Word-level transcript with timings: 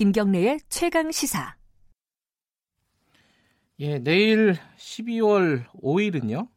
김경래의 0.00 0.60
최강 0.70 1.12
시사. 1.12 1.56
예, 3.80 3.98
내일 3.98 4.54
12월 4.78 5.66
5일은요. 5.74 6.48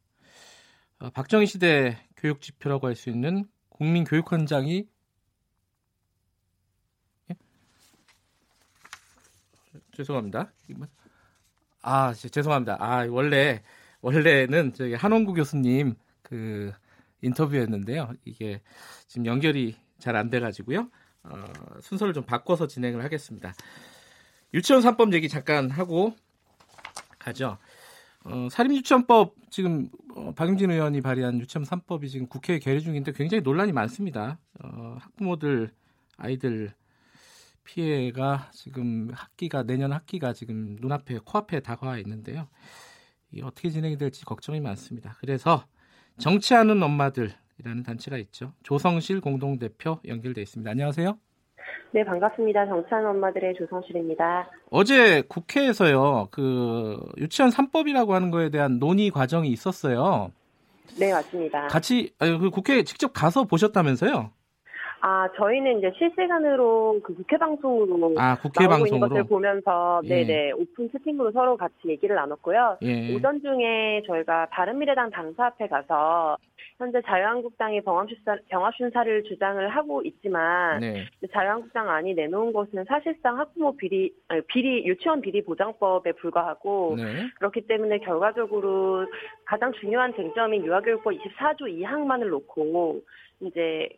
어, 0.99 1.09
박정희 1.09 1.45
시대 1.47 1.97
교육 2.15 2.39
지표라고 2.39 2.87
할 2.87 2.95
수 2.95 3.09
있는 3.09 3.43
국민 3.67 4.05
교육 4.05 4.31
헌장이 4.31 4.87
예? 7.31 7.35
죄송합니다. 9.91 10.53
아, 11.81 12.13
죄송합니다. 12.13 12.77
아, 12.79 13.05
원래 13.09 13.61
원래는 13.99 14.71
저기 14.73 14.93
한원구 14.93 15.33
교수님 15.33 15.95
그 16.21 16.71
인터뷰였는데요. 17.21 18.13
이게 18.23 18.61
지금 19.07 19.25
연결이 19.25 19.75
잘 19.99 20.15
안 20.15 20.29
돼 20.29 20.39
가지고요. 20.39 20.89
어, 21.23 21.43
순서를 21.81 22.13
좀 22.13 22.23
바꿔서 22.23 22.67
진행을 22.67 23.03
하겠습니다. 23.03 23.53
유치원 24.53 24.81
3법 24.81 25.13
얘기 25.13 25.29
잠깐 25.29 25.69
하고 25.69 26.15
가죠. 27.17 27.57
어, 28.25 28.47
사립유치원법 28.51 29.35
지금 29.49 29.89
어, 30.15 30.31
박용진 30.35 30.71
의원이 30.71 31.01
발의한 31.01 31.39
유치원 31.39 31.65
3법이 31.65 32.09
지금 32.09 32.27
국회에 32.27 32.59
계류 32.59 32.81
중인데 32.81 33.11
굉장히 33.13 33.41
논란이 33.41 33.71
많습니다. 33.71 34.39
어, 34.63 34.97
학부모들 34.99 35.71
아이들 36.17 36.73
피해가 37.63 38.49
지금 38.53 39.09
학기가 39.13 39.63
내년 39.63 39.91
학기가 39.93 40.33
지금 40.33 40.77
눈앞에 40.79 41.19
코앞에 41.23 41.61
다가와 41.61 41.97
있는데요. 41.99 42.47
이 43.31 43.41
어떻게 43.41 43.69
진행이 43.69 43.97
될지 43.97 44.25
걱정이 44.25 44.59
많습니다. 44.59 45.15
그래서 45.19 45.65
정치하는 46.17 46.81
엄마들 46.83 47.33
이라는 47.59 47.83
단체가 47.83 48.17
있죠. 48.17 48.53
조성실 48.63 49.21
공동대표 49.21 49.99
연결돼 50.07 50.41
있습니다. 50.41 50.69
안녕하세요. 50.69 51.17
네, 51.91 52.03
반갑습니다. 52.03 52.65
정치하는 52.65 53.09
엄마들의 53.11 53.53
조성실입니다. 53.55 54.49
어제 54.71 55.21
국회에서요, 55.27 56.29
그 56.31 56.97
유치원 57.17 57.51
3법이라고 57.51 58.09
하는 58.09 58.31
거에 58.31 58.49
대한 58.49 58.79
논의 58.79 59.11
과정이 59.11 59.49
있었어요. 59.49 60.31
네, 60.99 61.11
맞습니다. 61.11 61.67
같이 61.67 62.13
아니, 62.19 62.37
그 62.37 62.49
국회에 62.49 62.83
직접 62.83 63.13
가서 63.13 63.45
보셨다면서요? 63.45 64.31
아, 65.05 65.27
저희는 65.35 65.79
이제 65.79 65.91
실시간으로 65.97 67.01
그 67.03 67.13
국회 67.13 67.37
방송으로 67.37 68.15
아, 68.17 68.37
국회 68.37 68.63
나오고 68.63 68.77
방송으로 68.77 68.95
있는 68.95 69.09
것을 69.09 69.23
보면서 69.25 70.01
예. 70.05 70.23
네네 70.23 70.51
오픈 70.53 70.89
채팅으로 70.93 71.33
서로 71.33 71.57
같이 71.57 71.75
얘기를 71.89 72.15
나눴고요. 72.15 72.77
예. 72.83 73.13
오전 73.13 73.41
중에 73.41 74.03
저희가 74.07 74.45
바른미래당 74.45 75.09
당사 75.09 75.47
앞에 75.47 75.67
가서 75.67 76.37
현재 76.83 77.01
자유한국당이 77.01 77.81
병합심사, 77.81 78.37
병합심사를 78.49 79.23
주장을 79.23 79.69
하고 79.69 80.01
있지만 80.03 80.81
네. 80.81 81.05
자유한국당 81.31 81.89
안이 81.89 82.13
내놓은 82.13 82.51
것은 82.51 82.83
사실상 82.85 83.39
학부모 83.39 83.77
비리 83.77 84.13
아니, 84.27 84.41
비리 84.47 84.85
유치원 84.85 85.21
비리 85.21 85.41
보장법에 85.43 86.11
불과하고 86.13 86.95
네. 86.97 87.29
그렇기 87.37 87.67
때문에 87.67 87.99
결과적으로 87.99 89.05
가장 89.45 89.71
중요한 89.79 90.13
쟁점인 90.13 90.65
유아교육법 90.65 91.13
24조 91.13 91.61
2항만을 91.61 92.27
놓고 92.29 93.01
이제 93.39 93.89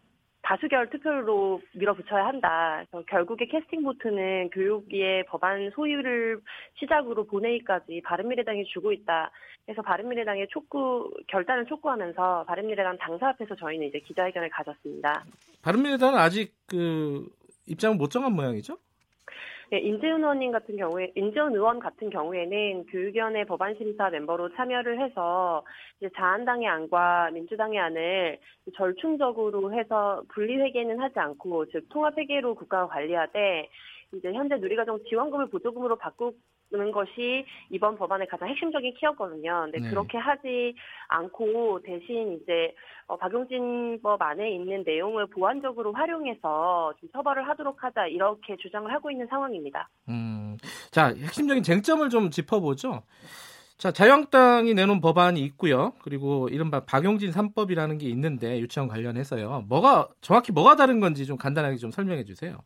다수결 0.46 0.92
투표로 0.92 1.60
밀어붙여야 1.74 2.28
한다. 2.28 2.84
결국에 3.08 3.48
캐스팅 3.48 3.82
보트는 3.82 4.52
교육위의 4.52 5.26
법안 5.26 5.72
소유를 5.72 6.40
시작으로 6.80 7.26
본회의까지 7.26 8.02
바른미래당이 8.06 8.66
주고 8.66 8.92
있다. 8.92 9.32
그래서 9.66 9.82
바른미래당의 9.82 10.48
촉구 10.50 11.10
결단을 11.28 11.66
촉구하면서 11.66 12.46
바른미래당 12.48 13.00
당사 13.00 13.30
앞에서 13.30 13.56
저희는 13.56 13.88
이제 13.88 14.00
기자회견을 14.00 14.50
가졌습니다. 14.50 15.26
바른미래당은 15.64 16.20
아직 16.20 16.54
그 16.68 17.28
입장을 17.66 17.98
못 17.98 18.12
정한 18.12 18.34
모양이죠? 18.34 18.78
예, 19.74 19.80
인재훈 19.80 20.22
의원님 20.22 20.52
같은 20.52 20.78
경우에 20.78 21.12
인재훈 21.16 21.54
의원 21.54 21.80
같은 21.80 22.10
경우에는 22.10 22.86
교육위원회 22.86 23.46
법안심사 23.46 24.12
멤버로 24.12 24.54
참여를 24.56 25.02
해서 25.02 25.66
이제 26.00 26.10
자한당의 26.16 26.68
안과 26.68 27.32
민주당의 27.32 27.80
안을 27.80 28.40
절충적으로 28.76 29.74
해서 29.74 30.22
분리회계는 30.30 31.00
하지 31.00 31.20
않고 31.20 31.66
즉 31.72 31.90
통합회계로 31.90 32.56
국가가 32.56 32.88
관리하되 32.88 33.68
이제 34.14 34.32
현재 34.32 34.56
누리과정 34.58 35.00
지원금을 35.10 35.50
보조금으로 35.50 35.96
바꾸 35.96 36.34
는 36.72 36.92
것이 36.92 37.46
이번 37.70 37.96
법안의 37.96 38.28
가장 38.28 38.50
핵심적인 38.50 38.96
키였거든요. 38.96 39.62
근데 39.66 39.80
네. 39.80 39.90
그렇게 39.90 40.18
하지 40.18 40.76
않고 41.08 41.82
대신 41.84 42.40
이제 42.42 42.74
어, 43.06 43.18
박용진법 43.18 44.20
안에 44.20 44.50
있는 44.52 44.84
내용을 44.84 45.28
보완적으로 45.28 45.94
활용해서 45.94 46.94
좀 47.00 47.10
처벌을 47.12 47.48
하도록 47.50 47.84
하자 47.84 48.08
이렇게 48.08 48.58
주장을 48.58 48.92
하고 48.92 49.12
있는 49.12 49.28
상황입니다. 49.28 49.90
음, 50.10 50.58
자 50.90 51.10
핵심적인 51.10 51.62
쟁점을 51.62 52.10
좀 52.10 52.32
짚어보죠. 52.32 53.04
자 53.78 53.92
자유한국당이 53.92 54.74
내놓은 54.74 55.02
법안이 55.02 55.42
있고요. 55.42 55.94
그리고 56.02 56.50
이른바 56.50 56.80
박용진 56.84 57.30
3법이라는 57.30 58.00
게 58.00 58.08
있는데 58.08 58.60
유치원 58.60 58.88
관련해서요. 58.88 59.66
뭐가 59.70 60.08
정확히 60.22 60.52
뭐가 60.52 60.76
다른 60.76 61.00
건지 61.00 61.28
좀 61.28 61.38
간단하게 61.38 61.76
좀 61.76 61.92
설명해 61.92 62.24
주세요. 62.24 62.58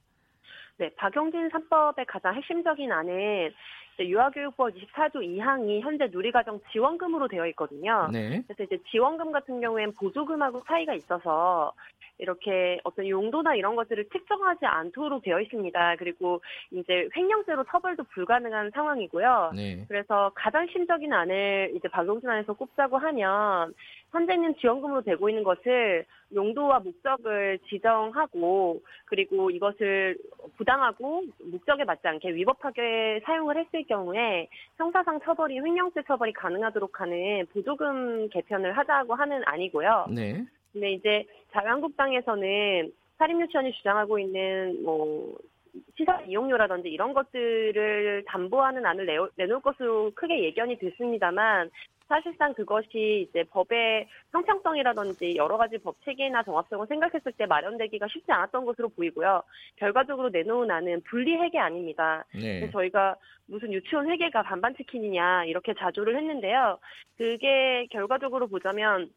네, 0.79 0.89
박용진 0.95 1.49
3법의 1.49 2.05
가장 2.07 2.33
핵심적인 2.35 2.89
안은 2.89 3.51
이제 3.99 4.07
유아교육법 4.07 4.73
24조 4.73 5.15
2항이 5.15 5.81
현재 5.81 6.07
누리과정 6.07 6.61
지원금으로 6.71 7.27
되어 7.27 7.45
있거든요. 7.47 8.07
네. 8.11 8.41
그래서 8.47 8.63
이제 8.63 8.81
지원금 8.89 9.33
같은 9.33 9.59
경우엔 9.59 9.93
보조금하고 9.93 10.63
차이가 10.65 10.93
있어서 10.93 11.73
이렇게 12.17 12.79
어떤 12.83 13.07
용도나 13.07 13.55
이런 13.55 13.75
것들을 13.75 14.09
특정하지 14.09 14.65
않도록 14.65 15.23
되어 15.23 15.39
있습니다. 15.41 15.95
그리고 15.97 16.41
이제 16.71 17.09
횡령죄로 17.15 17.65
처벌도 17.65 18.03
불가능한 18.03 18.71
상황이고요. 18.71 19.51
네. 19.55 19.85
그래서 19.87 20.31
가장 20.35 20.67
심적인 20.67 21.11
안을 21.11 21.73
이제 21.75 21.87
박용진 21.87 22.29
안에서 22.29 22.53
꼽자고 22.53 22.97
하면 22.97 23.73
현재는 24.11 24.55
지원금으로 24.57 25.01
되고 25.01 25.29
있는 25.29 25.43
것을 25.43 26.05
용도와 26.33 26.79
목적을 26.79 27.59
지정하고 27.69 28.81
그리고 29.05 29.49
이것을 29.49 30.17
부당하고 30.57 31.23
목적에 31.51 31.83
맞지 31.83 32.07
않게 32.07 32.33
위법하게 32.33 33.21
사용을 33.25 33.57
했을 33.57 33.83
경우에 33.87 34.47
형사상 34.77 35.19
처벌이 35.21 35.59
횡령죄 35.59 36.03
처벌이 36.07 36.33
가능하도록 36.33 36.99
하는 36.99 37.45
보조금 37.53 38.29
개편을 38.29 38.77
하자고 38.77 39.15
하는 39.15 39.41
안이고요. 39.45 40.07
네. 40.11 40.43
근데 40.71 40.91
이제 40.91 41.25
자유한국당에서는 41.51 42.91
사립유치원이 43.17 43.73
주장하고 43.73 44.19
있는 44.19 44.83
뭐 44.83 45.35
시설 45.97 46.25
이용료라든지 46.27 46.89
이런 46.89 47.13
것들을 47.13 48.23
담보하는 48.27 48.85
안을 48.85 49.29
내놓을 49.35 49.61
것으로 49.61 50.11
크게 50.15 50.43
예견이 50.43 50.77
됐습니다만 50.77 51.69
사실상 52.09 52.53
그것이 52.55 53.27
이제 53.29 53.43
법의 53.51 54.07
형평성이라든지 54.31 55.35
여러 55.35 55.57
가지 55.57 55.77
법 55.77 55.95
체계나 56.03 56.41
정합성을 56.43 56.87
생각했을 56.87 57.31
때 57.33 57.45
마련되기가 57.45 58.07
쉽지 58.07 58.31
않았던 58.31 58.65
것으로 58.65 58.89
보이고요. 58.89 59.43
결과적으로 59.75 60.29
내놓은 60.29 60.71
안은 60.71 61.03
분리 61.03 61.35
회계 61.35 61.59
아닙니다. 61.59 62.25
네. 62.33 62.67
저희가 62.71 63.15
무슨 63.45 63.71
유치원 63.71 64.09
회계가 64.09 64.41
반반 64.41 64.75
치킨이냐 64.75 65.45
이렇게 65.45 65.75
자조를 65.75 66.17
했는데요. 66.17 66.79
그게 67.15 67.85
결과적으로 67.91 68.47
보자면 68.47 69.11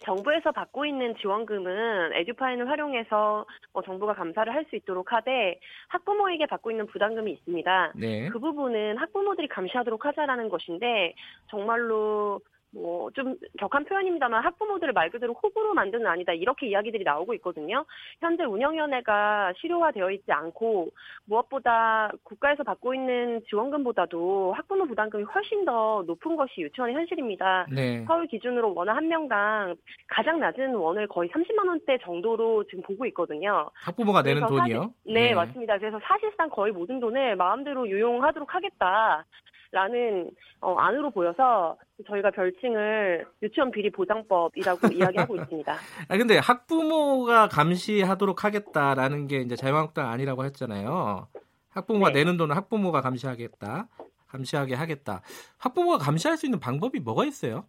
정부에서 0.00 0.52
받고 0.52 0.84
있는 0.84 1.16
지원금은 1.16 2.12
에듀파인을 2.14 2.68
활용해서 2.68 3.46
어, 3.72 3.82
정부가 3.82 4.14
감사를 4.14 4.52
할 4.52 4.66
수 4.66 4.74
있도록 4.74 5.12
하되 5.12 5.60
학부모에게 5.88 6.46
받고 6.46 6.72
있는 6.72 6.86
부담금이 6.86 7.30
있습니다. 7.32 7.92
네. 7.94 8.28
그 8.30 8.40
부분은 8.40 8.98
학부모들이 8.98 9.46
감시하도록 9.46 10.04
하자라는 10.04 10.48
것인데 10.48 11.14
정말로 11.48 12.40
뭐 12.76 13.10
좀 13.14 13.34
격한 13.58 13.84
표현입니다만 13.84 14.42
학부모들을 14.44 14.92
말 14.92 15.08
그대로 15.10 15.32
호구로 15.32 15.72
만드는 15.74 16.06
아니다 16.06 16.32
이렇게 16.32 16.66
이야기들이 16.68 17.04
나오고 17.04 17.34
있거든요. 17.34 17.84
현재 18.20 18.44
운영위원회가 18.44 19.52
실효화되어 19.58 20.10
있지 20.10 20.30
않고 20.32 20.88
무엇보다 21.24 22.10
국가에서 22.24 22.62
받고 22.62 22.94
있는 22.94 23.40
지원금보다도 23.48 24.52
학부모 24.54 24.86
부담금이 24.86 25.24
훨씬 25.24 25.64
더 25.64 26.02
높은 26.06 26.36
것이 26.36 26.60
유치원의 26.62 26.94
현실입니다. 26.96 27.66
네. 27.72 28.04
서울 28.06 28.26
기준으로 28.26 28.74
원한 28.74 29.08
명당 29.08 29.76
가장 30.08 30.40
낮은 30.40 30.74
원을 30.74 31.06
거의 31.06 31.30
30만 31.30 31.66
원대 31.68 31.98
정도로 31.98 32.64
지금 32.64 32.82
보고 32.82 33.06
있거든요. 33.06 33.70
학부모가 33.74 34.22
내는 34.22 34.46
돈이요? 34.46 34.58
사실- 34.80 35.14
네, 35.14 35.34
맞습니다. 35.34 35.78
그래서 35.78 35.98
사실상 36.02 36.50
거의 36.50 36.72
모든 36.72 37.00
돈을 37.00 37.36
마음대로 37.36 37.88
유용하도록 37.88 38.54
하겠다 38.54 39.24
라는 39.72 40.30
어, 40.60 40.74
안으로 40.76 41.10
보여서 41.10 41.76
저희가 42.06 42.30
별칭을 42.30 43.26
유치원 43.42 43.70
비리 43.70 43.90
보장법이라고 43.90 44.78
이야기하고 44.92 45.36
있습니다. 45.36 45.72
아 46.08 46.16
근데 46.16 46.38
학부모가 46.38 47.48
감시하도록 47.48 48.44
하겠다라는 48.44 49.26
게 49.26 49.38
이제 49.40 49.56
자유한국당 49.56 50.08
아니라고 50.10 50.44
했잖아요. 50.44 51.26
학부모가 51.70 52.10
네. 52.12 52.20
내는 52.20 52.36
돈은 52.36 52.54
학부모가 52.56 53.00
감시하겠다. 53.00 53.88
감시하게 54.28 54.74
하겠다. 54.74 55.22
학부모가 55.58 55.98
감시할 55.98 56.36
수 56.36 56.46
있는 56.46 56.58
방법이 56.60 57.00
뭐가 57.00 57.24
있어요? 57.24 57.64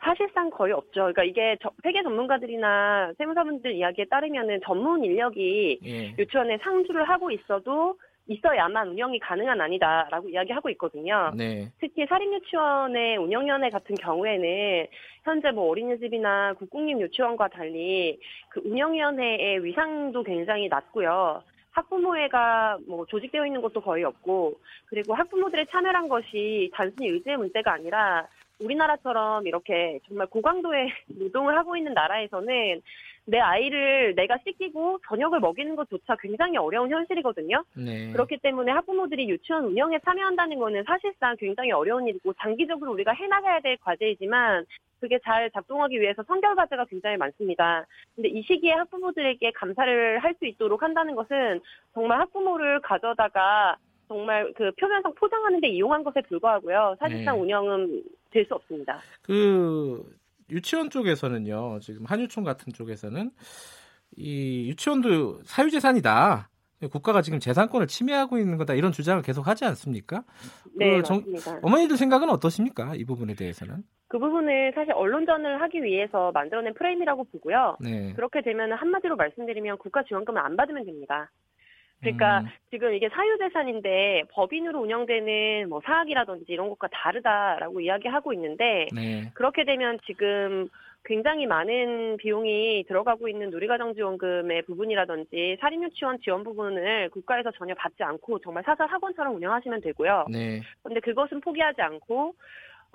사실상 0.00 0.50
거의 0.50 0.72
없죠. 0.72 0.92
그러니까 1.12 1.22
이게 1.22 1.56
저- 1.62 1.70
회계 1.84 2.02
전문가들이나 2.02 3.12
세무사분들 3.18 3.72
이야기에 3.76 4.06
따르면은 4.10 4.60
전문 4.64 5.04
인력이 5.04 5.78
예. 5.84 6.14
유치원에 6.18 6.58
상주를 6.58 7.08
하고 7.08 7.30
있어도 7.30 7.96
있어야만 8.28 8.88
운영이 8.88 9.18
가능한 9.20 9.60
아니다라고 9.60 10.28
이야기하고 10.28 10.68
있거든요. 10.70 11.32
네. 11.36 11.70
특히 11.80 12.06
사립유치원의 12.06 13.18
운영위원회 13.18 13.70
같은 13.70 13.94
경우에는 13.94 14.86
현재 15.24 15.50
뭐 15.50 15.70
어린이집이나 15.70 16.54
국공립 16.54 17.00
유치원과 17.00 17.48
달리 17.48 18.18
그 18.48 18.60
운영위원회의 18.64 19.64
위상도 19.64 20.22
굉장히 20.22 20.68
낮고요. 20.68 21.42
학부모회가 21.72 22.78
뭐 22.86 23.04
조직되어 23.06 23.46
있는 23.46 23.60
것도 23.60 23.80
거의 23.82 24.02
없고 24.04 24.58
그리고 24.86 25.14
학부모들의 25.14 25.66
참여란 25.70 26.08
것이 26.08 26.70
단순히 26.72 27.10
의지의 27.10 27.36
문제가 27.36 27.74
아니라 27.74 28.26
우리나라처럼 28.60 29.46
이렇게 29.46 30.00
정말 30.08 30.26
고강도의 30.28 30.88
노동을 31.20 31.56
하고 31.56 31.76
있는 31.76 31.92
나라에서는 31.92 32.80
내 33.26 33.38
아이를 33.40 34.14
내가 34.14 34.38
씻기고 34.44 35.00
저녁을 35.08 35.40
먹이는 35.40 35.74
것조차 35.74 36.16
굉장히 36.20 36.56
어려운 36.56 36.90
현실이거든요. 36.90 37.64
네. 37.74 38.12
그렇기 38.12 38.38
때문에 38.38 38.70
학부모들이 38.72 39.28
유치원 39.28 39.64
운영에 39.66 39.98
참여한다는 40.04 40.58
것은 40.58 40.84
사실상 40.84 41.36
굉장히 41.36 41.72
어려운 41.72 42.06
일이고 42.06 42.32
장기적으로 42.34 42.92
우리가 42.92 43.12
해나가야 43.12 43.60
될 43.60 43.76
과제이지만 43.78 44.64
그게 45.00 45.18
잘 45.24 45.50
작동하기 45.50 46.00
위해서 46.00 46.22
선결 46.22 46.54
과제가 46.54 46.86
굉장히 46.86 47.16
많습니다. 47.16 47.84
근데 48.14 48.28
이 48.28 48.42
시기에 48.42 48.72
학부모들에게 48.72 49.50
감사를 49.52 50.18
할 50.20 50.36
수 50.36 50.46
있도록 50.46 50.82
한다는 50.82 51.14
것은 51.14 51.60
정말 51.94 52.20
학부모를 52.20 52.80
가져다가 52.80 53.76
정말 54.06 54.52
그 54.54 54.70
표면상 54.72 55.12
포장하는 55.14 55.60
데 55.60 55.68
이용한 55.68 56.04
것에 56.04 56.20
불과하고요. 56.22 56.96
사실상 57.00 57.36
네. 57.36 57.42
운영은 57.42 58.02
될 58.30 58.44
수 58.44 58.54
없습니다. 58.54 59.00
그 59.22 60.04
유치원 60.50 60.90
쪽에서는요. 60.90 61.80
지금 61.80 62.04
한유총 62.06 62.44
같은 62.44 62.72
쪽에서는 62.72 63.30
이 64.16 64.68
유치원도 64.68 65.42
사유재산이다. 65.44 66.48
국가가 66.92 67.22
지금 67.22 67.40
재산권을 67.40 67.86
침해하고 67.86 68.38
있는 68.38 68.58
거다 68.58 68.74
이런 68.74 68.92
주장을 68.92 69.22
계속 69.22 69.46
하지 69.48 69.64
않습니까? 69.64 70.24
네, 70.74 70.98
그 70.98 71.02
정- 71.02 71.16
맞습니다. 71.18 71.58
어머니들 71.62 71.96
생각은 71.96 72.28
어떠십니까? 72.28 72.94
이 72.96 73.04
부분에 73.04 73.34
대해서는? 73.34 73.82
그 74.08 74.18
부분을 74.18 74.72
사실 74.74 74.92
언론전을 74.92 75.60
하기 75.62 75.82
위해서 75.82 76.30
만들어낸 76.32 76.74
프레임이라고 76.74 77.24
보고요. 77.24 77.78
네. 77.80 78.12
그렇게 78.12 78.42
되면 78.42 78.72
한마디로 78.74 79.16
말씀드리면 79.16 79.78
국가 79.78 80.04
지원금을 80.04 80.40
안 80.40 80.54
받으면 80.56 80.84
됩니다. 80.84 81.30
그러니까 82.12 82.40
음, 82.40 82.46
지금 82.70 82.94
이게 82.94 83.08
사유재산인데 83.08 84.24
법인으로 84.30 84.80
운영되는 84.80 85.68
뭐 85.68 85.80
사학이라든지 85.84 86.44
이런 86.48 86.68
것과 86.68 86.88
다르다라고 86.92 87.80
이야기하고 87.80 88.32
있는데 88.32 88.86
네. 88.94 89.30
그렇게 89.34 89.64
되면 89.64 89.98
지금 90.06 90.68
굉장히 91.04 91.46
많은 91.46 92.16
비용이 92.16 92.84
들어가고 92.88 93.28
있는 93.28 93.50
누리과정지원금의 93.50 94.62
부분이라든지 94.62 95.56
사립유치원 95.60 96.18
지원 96.20 96.42
부분을 96.42 97.10
국가에서 97.10 97.52
전혀 97.52 97.74
받지 97.74 98.02
않고 98.02 98.40
정말 98.40 98.64
사설 98.64 98.88
학원처럼 98.88 99.36
운영하시면 99.36 99.80
되고요. 99.82 100.26
네. 100.30 100.60
근데 100.82 101.00
그것은 101.00 101.40
포기하지 101.40 101.80
않고 101.80 102.34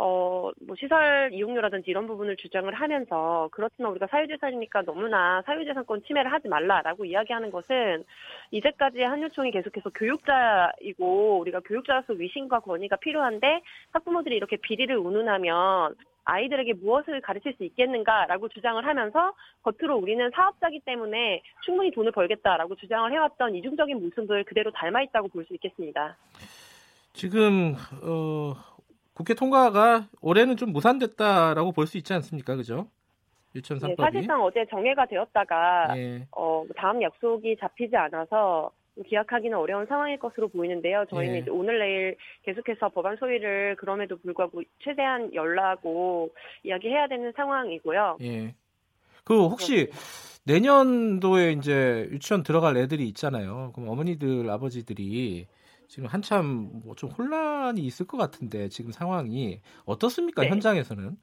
어, 0.03 0.49
뭐 0.65 0.75
시설 0.79 1.29
이용료라든지 1.31 1.91
이런 1.91 2.07
부분을 2.07 2.35
주장을 2.35 2.73
하면서 2.73 3.49
그렇지만 3.51 3.91
우리가 3.91 4.07
사유재산이니까 4.07 4.81
너무나 4.81 5.43
사유재산권 5.45 6.01
침해를 6.07 6.33
하지 6.33 6.47
말라라고 6.47 7.05
이야기하는 7.05 7.51
것은 7.51 8.03
이제까지 8.49 9.03
한유총이 9.03 9.51
계속해서 9.51 9.91
교육자이고 9.91 11.39
우리가 11.41 11.59
교육자로서 11.59 12.13
위신과 12.13 12.61
권위가 12.61 12.95
필요한데 12.95 13.61
학부모들이 13.91 14.35
이렇게 14.35 14.57
비리를 14.57 14.97
운운하면 14.97 15.93
아이들에게 16.25 16.73
무엇을 16.73 17.21
가르칠 17.21 17.53
수 17.53 17.63
있겠는가라고 17.63 18.49
주장을 18.49 18.83
하면서 18.83 19.33
겉으로 19.61 19.97
우리는 19.97 20.31
사업자기 20.33 20.79
때문에 20.79 21.43
충분히 21.63 21.91
돈을 21.91 22.11
벌겠다라고 22.11 22.73
주장을 22.75 23.11
해왔던 23.11 23.53
이중적인 23.53 24.01
모습을 24.01 24.45
그대로 24.45 24.71
닮아 24.71 25.03
있다고 25.03 25.27
볼 25.27 25.45
수 25.45 25.53
있겠습니다. 25.53 26.17
지금 27.13 27.75
어, 28.03 28.53
국회 29.13 29.33
통과가 29.33 30.07
올해는 30.21 30.57
좀 30.57 30.71
무산됐다라고 30.71 31.71
볼 31.73 31.85
수 31.87 31.97
있지 31.97 32.13
않습니까? 32.13 32.55
그죠? 32.55 32.87
유치원 33.55 33.79
네, 33.79 33.87
3법이. 33.95 33.97
사실상 34.13 34.41
어제 34.43 34.65
정회가 34.69 35.05
되었다가 35.07 35.97
예. 35.97 36.25
어, 36.31 36.63
다음 36.77 37.01
약속이 37.01 37.57
잡히지 37.59 37.95
않아서 37.97 38.71
기약하기는 39.07 39.57
어려운 39.57 39.85
상황일 39.87 40.19
것으로 40.19 40.47
보이는데요. 40.47 41.05
저희는 41.09 41.35
예. 41.35 41.39
이제 41.39 41.49
오늘 41.51 41.79
내일 41.79 42.15
계속해서 42.43 42.89
법안 42.89 43.17
소위를 43.17 43.75
그럼에도 43.77 44.17
불구하고 44.17 44.61
최대한 44.83 45.33
열라고 45.33 46.29
이야기해야 46.63 47.07
되는 47.07 47.31
상황이고요. 47.35 48.17
예. 48.21 48.53
그 49.23 49.47
혹시 49.47 49.89
내년도에 50.45 51.51
이제 51.51 52.07
유치원 52.11 52.43
들어갈 52.43 52.77
애들이 52.77 53.07
있잖아요. 53.09 53.71
그럼 53.75 53.89
어머니들, 53.89 54.49
아버지들이 54.49 55.45
지금 55.91 56.07
한참 56.07 56.69
뭐 56.85 56.95
좀 56.95 57.09
혼란이 57.09 57.81
있을 57.81 58.07
것 58.07 58.17
같은데 58.17 58.69
지금 58.69 58.91
상황이 58.91 59.59
어떻습니까? 59.85 60.43
네. 60.43 60.49
현장에서는? 60.49 61.17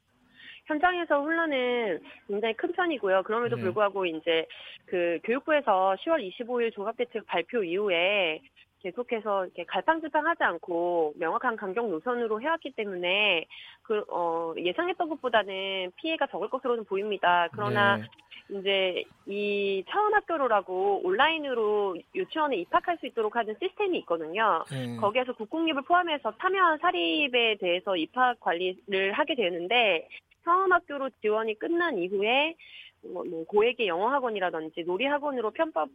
현장에서 0.65 1.21
혼란은 1.21 1.99
굉장히 2.27 2.53
큰 2.53 2.71
편이고요. 2.73 3.23
그럼에도 3.23 3.55
네. 3.55 3.63
불구하고 3.63 4.05
이제 4.05 4.45
그 4.85 5.17
교육부에서 5.23 5.95
10월 6.01 6.21
25일 6.29 6.71
종합대책 6.73 7.25
발표 7.25 7.63
이후에 7.63 8.41
계속해서 8.81 9.45
이렇게 9.45 9.65
갈팡질팡하지 9.65 10.43
않고 10.43 11.13
명확한 11.17 11.55
강경 11.55 11.89
노선으로 11.89 12.39
해왔기 12.39 12.73
때문에 12.75 13.45
그 13.81 14.03
어, 14.09 14.53
예상했던 14.55 15.09
것보다는 15.09 15.91
피해가 15.95 16.27
적을 16.27 16.49
것으로 16.49 16.75
는 16.75 16.85
보입니다. 16.85 17.47
그러나 17.53 17.97
네. 17.97 18.03
이제 18.49 19.03
이 19.27 19.83
처음 19.89 20.13
학교로라고 20.13 21.01
온라인으로 21.03 21.97
유치원에 22.15 22.57
입학할 22.57 22.97
수 22.97 23.05
있도록 23.05 23.35
하는 23.35 23.55
시스템이 23.61 23.99
있거든요. 23.99 24.63
네. 24.71 24.97
거기에서 24.97 25.33
국공립을 25.33 25.83
포함해서 25.83 26.33
참여한 26.39 26.79
사립에 26.79 27.57
대해서 27.59 27.95
입학 27.95 28.39
관리를 28.39 29.13
하게 29.13 29.35
되는데 29.35 30.07
처음 30.43 30.71
학교로 30.71 31.09
지원이 31.21 31.59
끝난 31.59 31.97
이후에 31.97 32.55
뭐, 33.03 33.23
뭐 33.23 33.45
고액의 33.45 33.87
영어 33.87 34.09
학원이라든지 34.09 34.83
놀이 34.83 35.05
학원으로 35.05 35.51
편법 35.51 35.89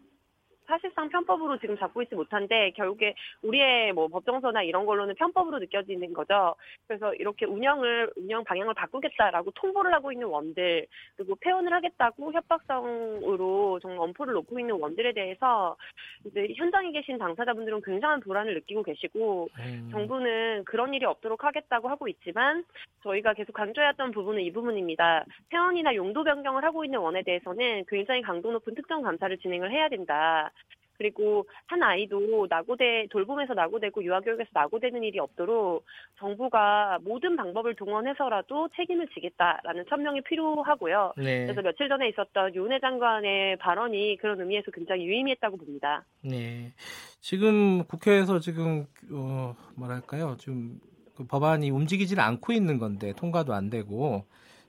사실상 0.67 1.09
편법으로 1.09 1.59
지금 1.59 1.77
잡고 1.79 2.03
있지 2.03 2.15
못한데 2.15 2.71
결국에 2.73 3.15
우리의 3.43 3.93
뭐 3.93 4.09
법정서나 4.09 4.63
이런 4.63 4.87
걸로는 4.87 5.15
편법으로 5.15 5.59
느껴지는 5.59 6.13
거죠. 6.13 6.55
그래서 6.87 7.15
이렇게 7.15 7.47
운영을 7.47 8.11
운영 8.17 8.45
방향을 8.45 8.75
바꾸겠다라고 8.75 9.51
통보를 9.53 9.93
하고 9.93 10.13
있는 10.13 10.27
원들 10.27 10.87
그리고 11.17 11.35
폐원을 11.37 11.73
하겠다고 11.73 12.33
협박성으로 12.33 13.81
정말 13.81 14.01
엄포를 14.01 14.35
놓고 14.35 14.59
있는 14.59 14.75
원들에 14.77 15.13
대해서 15.13 15.77
이제 16.25 16.49
현장에 16.57 16.91
계신 16.93 17.19
당사자분들은 17.19 17.83
굉장한 17.83 18.21
불안을 18.21 18.55
느끼고 18.55 18.83
계시고 18.83 19.49
음, 19.59 19.89
정부는 19.93 20.65
그런 20.65 20.95
일이 20.95 21.05
없도록 21.05 21.45
하겠다고 21.45 21.89
하고 21.89 22.09
있지만 22.09 22.65
저희가 23.05 23.35
계속 23.35 23.53
강조해왔던 23.53 24.11
부분은 24.13 24.41
이 24.43 24.51
부분입니다. 24.51 25.25
폐원이나 25.51 25.95
용도 25.95 26.25
변경을 26.25 26.65
하고 26.65 26.85
있는 26.85 26.99
원에 26.99 27.23
대해서는 27.23 27.85
굉장히 27.87 28.23
강도 28.23 28.51
높은 28.51 28.75
특정 28.75 29.03
감사를 29.03 29.37
진행을 29.39 29.71
해야 29.71 29.89
된다. 29.89 30.51
그리고 30.97 31.47
한 31.67 31.83
아이도 31.83 32.47
낙오돼 32.49 33.09
돌봄에서 33.11 33.55
낙오되고 33.55 34.05
유아교육에서 34.05 34.51
낙오되는 34.53 35.03
일이 35.03 35.19
없도록 35.19 35.85
정부가 36.19 36.99
모든 37.03 37.37
방법을 37.37 37.75
동원해서라도 37.75 38.69
책임을 38.77 39.09
지겠다라는 39.09 39.87
천명이 39.89 40.21
필요하고요. 40.23 41.15
네. 41.17 41.47
그래서 41.47 41.63
며칠 41.63 41.89
전에 41.89 42.09
있었던 42.11 42.55
윤회 42.55 42.79
장관의 42.81 43.57
발언이 43.57 44.19
그런 44.21 44.41
의미에서 44.41 44.71
굉장히 44.71 45.05
유의미했다고 45.07 45.57
봅니다. 45.57 46.05
네. 46.23 46.73
지금 47.21 47.85
국회에서 47.85 48.39
지금 48.39 48.87
어, 49.13 49.55
뭐랄까요? 49.77 50.37
지금 50.39 50.79
그 50.81 50.94
법안이 51.29 51.71
움직이지는 51.71 52.23
않고 52.23 52.53
있는 52.53 52.79
건데 52.79 53.13
통과도 53.17 53.55
안 53.55 53.71
되고 53.71 54.25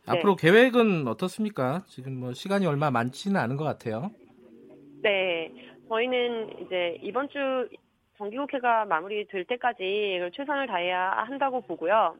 네. 0.08 0.18
앞으로 0.18 0.36
계획은 0.36 1.08
어떻습니까? 1.08 1.84
지금 1.88 2.20
뭐 2.20 2.34
시간이 2.34 2.66
얼마 2.66 2.92
많지는 2.92 3.40
않은 3.40 3.58
것 3.58 3.64
같아요. 3.64 4.12
네, 5.02 5.52
저희는 5.90 6.62
이제 6.62 6.98
이번 7.02 7.30
주 7.30 7.68
정기국회가 8.18 8.86
마무리될 8.86 9.46
때까지 9.46 10.30
최선을 10.34 10.68
다해야 10.68 11.12
한다고 11.28 11.62
보고요. 11.62 12.16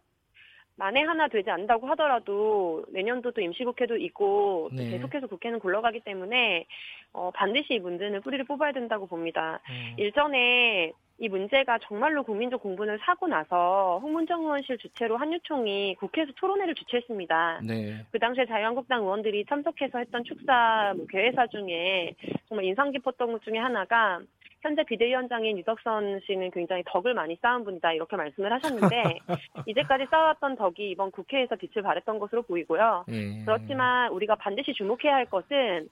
만에 0.78 1.02
하나 1.02 1.28
되지 1.30 1.50
않는다고 1.50 1.88
하더라도 1.88 2.86
내년도도 2.92 3.40
임시국회도 3.40 3.96
있고 3.98 4.70
또 4.72 4.76
네. 4.76 4.90
계속해서 4.90 5.28
국회는 5.28 5.60
굴러가기 5.60 6.02
때문에 6.02 6.66
어, 7.14 7.32
반드시 7.34 7.76
이 7.76 7.80
문제는 7.80 8.22
뿌리를 8.22 8.44
뽑아야 8.46 8.74
된다고 8.74 9.08
봅니다. 9.08 9.62
음, 9.70 9.96
일전에 9.98 10.92
이 11.18 11.30
문제가 11.30 11.78
정말로 11.80 12.24
국민적 12.24 12.62
공분을 12.62 13.00
사고 13.00 13.28
나서 13.28 14.00
홍문정 14.04 14.42
의원실 14.42 14.78
주최로 14.78 15.16
한유총이 15.16 15.96
국회에서 15.96 16.34
토론회를 16.36 16.76
주최했습니다. 16.76 17.62
네. 17.64 18.06
그 18.12 18.20
당시에 18.20 18.46
자유한국당 18.46 19.02
의원들이 19.02 19.46
참석해서 19.46 20.00
했던 20.00 20.26
축사 20.26 20.94
뭐 20.96 21.06
개회사 21.08 21.48
중에 21.48 22.16
정말 22.50 22.66
인상 22.66 22.92
깊었던 22.92 23.32
것 23.32 23.42
중에 23.44 23.58
하나가 23.58 24.20
현재 24.66 24.84
비대위원장인 24.84 25.58
유덕선 25.60 26.22
씨는 26.26 26.52
굉장히 26.52 26.84
덕을 26.88 27.14
많이 27.14 27.38
쌓은 27.42 27.64
분이다 27.64 27.94
이렇게 27.94 28.16
말씀을 28.16 28.52
하셨는데 28.52 29.04
이제까지 29.68 30.06
쌓아왔던 30.10 30.56
덕이 30.56 30.90
이번 30.90 31.12
국회에서 31.12 31.56
빛을 31.56 31.84
발했던 31.84 32.20
것으로 32.20 32.42
보이고요. 32.44 33.06
예. 33.10 33.44
그렇지만 33.46 34.12
우리가 34.12 34.36
반드시 34.36 34.74
주목해야 34.74 35.16
할 35.16 35.26
것은 35.26 35.88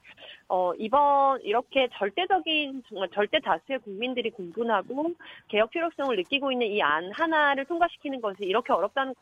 어, 0.48 0.72
이번 0.78 1.40
이렇게 1.42 1.88
절대적인 1.98 2.82
정말 2.88 3.08
절대 3.14 3.38
다수의 3.40 3.78
국민들이 3.80 4.30
공분하고 4.30 5.12
개혁 5.48 5.70
필요성을 5.70 6.14
느끼고 6.16 6.52
있는 6.52 6.66
이 6.68 6.84
안 6.84 7.10
하나를 7.12 7.64
통과시키는 7.64 8.20
것이 8.20 8.44
이렇게 8.44 8.72
어렵다는 8.72 9.14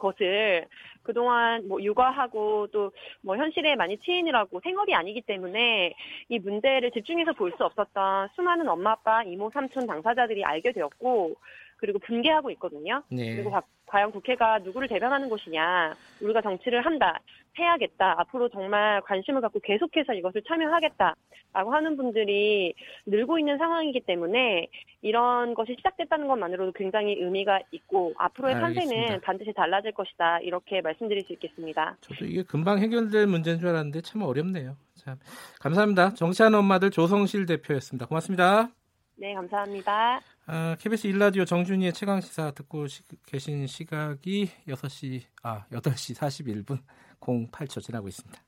것을 0.00 0.66
그동안 1.04 1.68
뭐 1.68 1.80
육아하고 1.82 2.66
또 2.72 2.90
뭐 3.22 3.36
현실에 3.36 3.76
많이 3.76 3.98
치이느라고 3.98 4.60
생업이 4.60 4.94
아니기 4.94 5.20
때문에 5.22 5.92
이 6.28 6.38
문제를 6.38 6.90
집중해서 6.90 7.32
볼 7.34 7.52
수 7.56 7.64
없었던 7.64 8.28
수많은 8.34 8.68
엄마 8.68 8.92
아빠 8.92 9.22
이모 9.24 9.50
삼촌 9.50 9.86
당사자들이 9.86 10.44
알게 10.44 10.72
되었고 10.72 11.34
그리고 11.80 11.98
분개하고 11.98 12.50
있거든요. 12.52 13.02
네. 13.10 13.34
그리고 13.34 13.50
과- 13.50 13.62
과연 13.86 14.12
국회가 14.12 14.58
누구를 14.58 14.86
대변하는 14.86 15.28
곳이냐, 15.28 15.94
우리가 16.20 16.42
정치를 16.42 16.84
한다, 16.84 17.18
해야겠다, 17.58 18.14
앞으로 18.20 18.48
정말 18.50 19.00
관심을 19.00 19.40
갖고 19.40 19.58
계속해서 19.60 20.12
이것을 20.14 20.42
참여하겠다라고 20.46 21.72
하는 21.72 21.96
분들이 21.96 22.74
늘고 23.06 23.38
있는 23.40 23.58
상황이기 23.58 24.00
때문에 24.02 24.68
이런 25.02 25.54
것이 25.54 25.74
시작됐다는 25.76 26.28
것만으로도 26.28 26.72
굉장히 26.72 27.14
의미가 27.18 27.60
있고 27.72 28.12
앞으로의. 28.18 28.54
판세는 28.60 29.20
반드시 29.22 29.52
달라질 29.52 29.92
것이다 29.92 30.38
이렇게 30.40 30.80
말씀드릴 30.82 31.22
수 31.24 31.32
있겠습니다. 31.32 31.96
저도 32.02 32.26
이게 32.26 32.42
금방 32.42 32.78
해결될 32.78 33.26
문제인 33.26 33.58
줄 33.58 33.68
알았는데 33.68 34.02
참 34.02 34.22
어렵네요. 34.22 34.76
참 34.94 35.16
감사합니다. 35.60 36.14
정치하는 36.14 36.58
엄마들 36.58 36.90
조성실 36.90 37.46
대표였습니다. 37.46 38.06
고맙습니다. 38.06 38.68
네, 39.16 39.34
감사합니다. 39.34 40.20
아, 40.52 40.74
KBS 40.80 41.06
일라디오 41.06 41.44
정준희의 41.44 41.92
최강 41.92 42.20
시사 42.20 42.50
듣고 42.50 42.88
시- 42.88 43.02
계신 43.24 43.68
시각이 43.68 44.50
6시 44.66 45.22
아 45.44 45.64
8시 45.70 46.16
41분 46.16 46.82
08초 47.20 47.80
지나고 47.80 48.08
있습니다. 48.08 48.42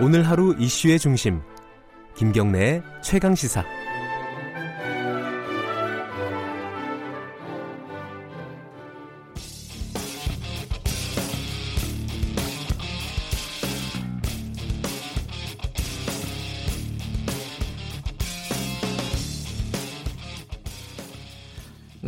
오늘 0.00 0.22
하루 0.28 0.54
이슈의 0.58 0.98
중심 0.98 1.40
김경래의 2.16 2.82
최강 3.02 3.34
시사 3.34 3.64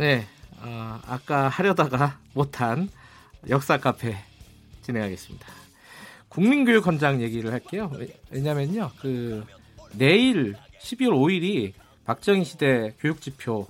네, 0.01 0.25
어, 0.63 0.99
아까 1.05 1.47
하려다가 1.47 2.17
못한 2.33 2.89
역사 3.49 3.77
카페 3.77 4.15
진행하겠습니다. 4.81 5.45
국민교육헌장 6.29 7.21
얘기를 7.21 7.51
할게요. 7.53 7.91
왜- 7.95 8.07
왜냐면요, 8.31 8.89
그 8.99 9.45
내일 9.93 10.55
12월 10.81 11.11
5일이 11.11 11.73
박정희 12.05 12.45
시대 12.45 12.95
교육지표 12.99 13.67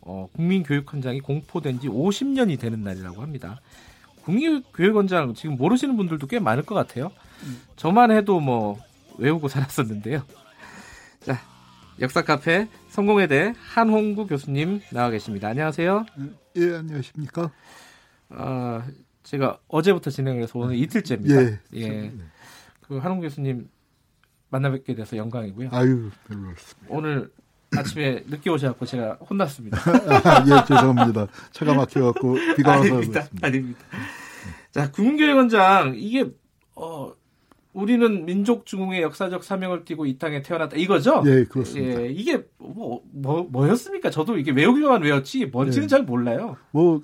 어, 0.00 0.28
국민교육헌장이 0.34 1.20
공포된 1.20 1.78
지 1.78 1.86
50년이 1.86 2.58
되는 2.58 2.82
날이라고 2.82 3.22
합니다. 3.22 3.60
국민교육헌장 4.24 5.34
지금 5.34 5.54
모르시는 5.56 5.96
분들도 5.96 6.26
꽤 6.26 6.40
많을 6.40 6.64
것 6.64 6.74
같아요. 6.74 7.12
저만 7.76 8.10
해도 8.10 8.40
뭐 8.40 8.76
외우고 9.18 9.46
살았었는데요. 9.48 10.24
자, 11.20 11.38
역사 12.00 12.22
카페 12.24 12.66
성공회대 12.90 13.54
한홍구 13.56 14.26
교수님 14.26 14.80
나와 14.90 15.10
계십니다. 15.10 15.48
안녕하세요. 15.48 16.06
예, 16.56 16.74
안녕하십니까? 16.74 17.52
아, 18.30 18.84
제가 19.22 19.60
어제부터 19.68 20.10
진행을 20.10 20.42
해서 20.42 20.58
오늘 20.58 20.74
이틀째입니다. 20.76 21.42
예. 21.42 21.58
예. 21.76 22.12
그 22.82 22.98
한홍구 22.98 23.22
교수님 23.22 23.68
만나 24.48 24.72
뵙게 24.72 24.96
돼서 24.96 25.16
영광이고요. 25.16 25.68
아유, 25.70 26.10
별로 26.26 26.48
없습니다. 26.50 26.86
오늘 26.88 27.30
아침에 27.76 28.24
늦게 28.26 28.50
오셔갖고 28.50 28.84
제가 28.84 29.18
혼났습니다. 29.30 29.78
아, 29.86 30.44
예, 30.48 30.64
죄송합니다. 30.66 31.28
차가 31.52 31.74
막혀갖고 31.74 32.34
비가 32.56 32.72
와서 32.72 32.96
아닙니다. 32.96 33.28
아닙니다. 33.40 33.80
자, 34.72 34.90
국민교육원장 34.90 35.94
이게 35.96 36.28
어 36.74 37.12
우리는 37.72 38.24
민족 38.24 38.66
중흥의 38.66 39.02
역사적 39.02 39.44
사명을 39.44 39.84
띠고 39.84 40.06
이 40.06 40.18
땅에 40.18 40.42
태어났다 40.42 40.76
이거죠? 40.76 41.22
예, 41.26 41.44
그렇습니다. 41.44 42.02
예, 42.02 42.08
이게 42.08 42.44
뭐, 42.58 43.02
뭐 43.12 43.46
뭐였습니까? 43.50 44.10
저도 44.10 44.38
이게 44.38 44.50
외우기만 44.50 45.02
외웠지 45.02 45.46
뭔지는 45.46 45.84
예. 45.84 45.88
잘 45.88 46.02
몰라요. 46.02 46.56
뭐, 46.72 47.00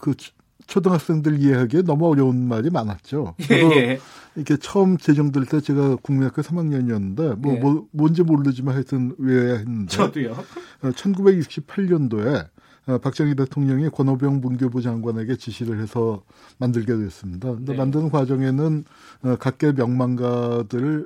그, 0.00 0.14
초- 0.16 0.32
초등학생들 0.66 1.38
이해하기에 1.38 1.82
너무 1.82 2.08
어려운 2.08 2.46
말이 2.48 2.68
많았죠. 2.68 3.36
예, 3.50 3.54
예. 3.56 4.00
이렇게 4.36 4.56
처음 4.58 4.98
제정될 4.98 5.46
때 5.46 5.60
제가 5.60 5.96
국민학교 6.02 6.42
3학년이었는데, 6.42 7.36
뭐, 7.38 7.54
예. 7.54 7.58
뭐 7.60 7.86
뭔지 7.92 8.22
모르지만 8.22 8.74
하여튼 8.74 9.14
외워야 9.18 9.58
했는데, 9.58 9.86
저도요. 9.96 10.36
1968년도에 10.82 12.44
어, 12.44 12.48
박정희 12.96 13.34
대통령이 13.34 13.90
권오병 13.90 14.40
문교부 14.40 14.80
장관에게 14.80 15.36
지시를 15.36 15.78
해서 15.80 16.22
만들게 16.56 16.96
됐습니다. 16.96 17.54
근데 17.54 17.72
네. 17.72 17.78
만드는 17.78 18.10
과정에는 18.10 18.84
어, 19.24 19.36
각계 19.36 19.72
명망가들이 19.72 21.04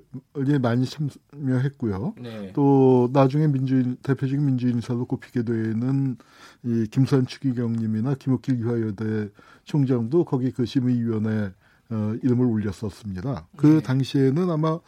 많이 0.60 0.86
참여했고요. 0.86 2.14
네. 2.20 2.52
또 2.54 3.10
나중에 3.12 3.48
민주인 3.48 3.96
대표적인 4.02 4.44
민주인 4.44 4.74
인사로 4.76 5.06
꼽히게 5.06 5.42
되는 5.42 6.16
이 6.62 6.86
김수환 6.88 7.26
추기경님이나 7.26 8.14
김옥길 8.14 8.60
유화여대 8.60 9.30
총장도 9.64 10.24
거기 10.24 10.52
그 10.52 10.64
심의위원회 10.64 11.50
어, 11.92 12.14
이름을 12.22 12.46
올렸었습니다. 12.46 13.46
그 13.56 13.66
네. 13.66 13.82
당시에는 13.82 14.50
아마 14.50 14.78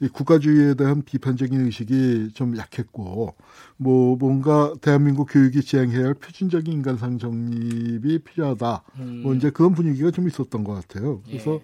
이 0.00 0.08
국가주의에 0.08 0.74
대한 0.74 1.02
비판적인 1.02 1.60
의식이 1.66 2.30
좀 2.34 2.56
약했고 2.56 3.34
뭐 3.76 4.16
뭔가 4.16 4.72
대한민국 4.80 5.26
교육이 5.30 5.62
지향해야 5.62 6.06
할 6.06 6.14
표준적인 6.14 6.72
인간상 6.72 7.18
정립이 7.18 8.20
필요하다. 8.20 8.82
음, 9.00 9.20
뭐 9.24 9.34
이제 9.34 9.50
그런 9.50 9.74
분위기가 9.74 10.10
좀 10.12 10.28
있었던 10.28 10.62
것 10.62 10.74
같아요. 10.74 11.22
그래서 11.26 11.60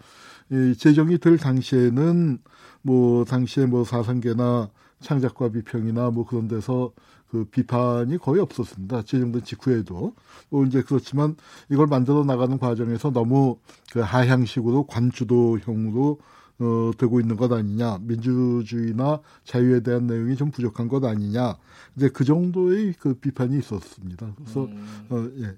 예. 0.52 0.70
이 0.70 0.74
제정이 0.74 1.18
될 1.18 1.38
당시에는 1.38 2.38
뭐 2.82 3.24
당시에 3.24 3.66
뭐 3.66 3.84
사상계나 3.84 4.70
창작과 5.00 5.50
비평이나 5.50 6.10
뭐 6.10 6.26
그런 6.26 6.48
데서 6.48 6.92
그 7.30 7.44
비판이 7.44 8.18
거의 8.18 8.40
없었습니다. 8.40 9.02
제정된 9.02 9.44
직후에도 9.44 10.14
뭐 10.48 10.64
이제 10.64 10.82
그렇지만 10.82 11.36
이걸 11.70 11.86
만들어 11.86 12.24
나가는 12.24 12.58
과정에서 12.58 13.10
너무 13.10 13.58
그 13.92 14.00
하향식으로 14.00 14.86
관주도형으로 14.86 16.18
어, 16.58 16.90
되고 16.98 17.20
있는 17.20 17.36
것 17.36 17.50
아니냐, 17.50 17.98
민주주의나 18.02 19.20
자유에 19.44 19.80
대한 19.80 20.06
내용이 20.06 20.36
좀 20.36 20.50
부족한 20.50 20.88
것 20.88 21.02
아니냐, 21.04 21.56
이제 21.96 22.10
그 22.10 22.24
정도의 22.24 22.94
그 22.98 23.14
비판이 23.14 23.56
있었습니다. 23.58 24.34
그래서 24.36 24.64
음, 24.64 25.06
어, 25.08 25.30
예, 25.38 25.56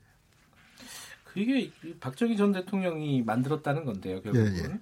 그게 1.25 1.61
이 1.61 1.73
박정희 1.99 2.37
전 2.37 2.53
대통령이 2.53 3.23
만들었다는 3.23 3.85
건데요, 3.85 4.23
결국은. 4.23 4.57
예, 4.57 4.59
예. 4.59 4.81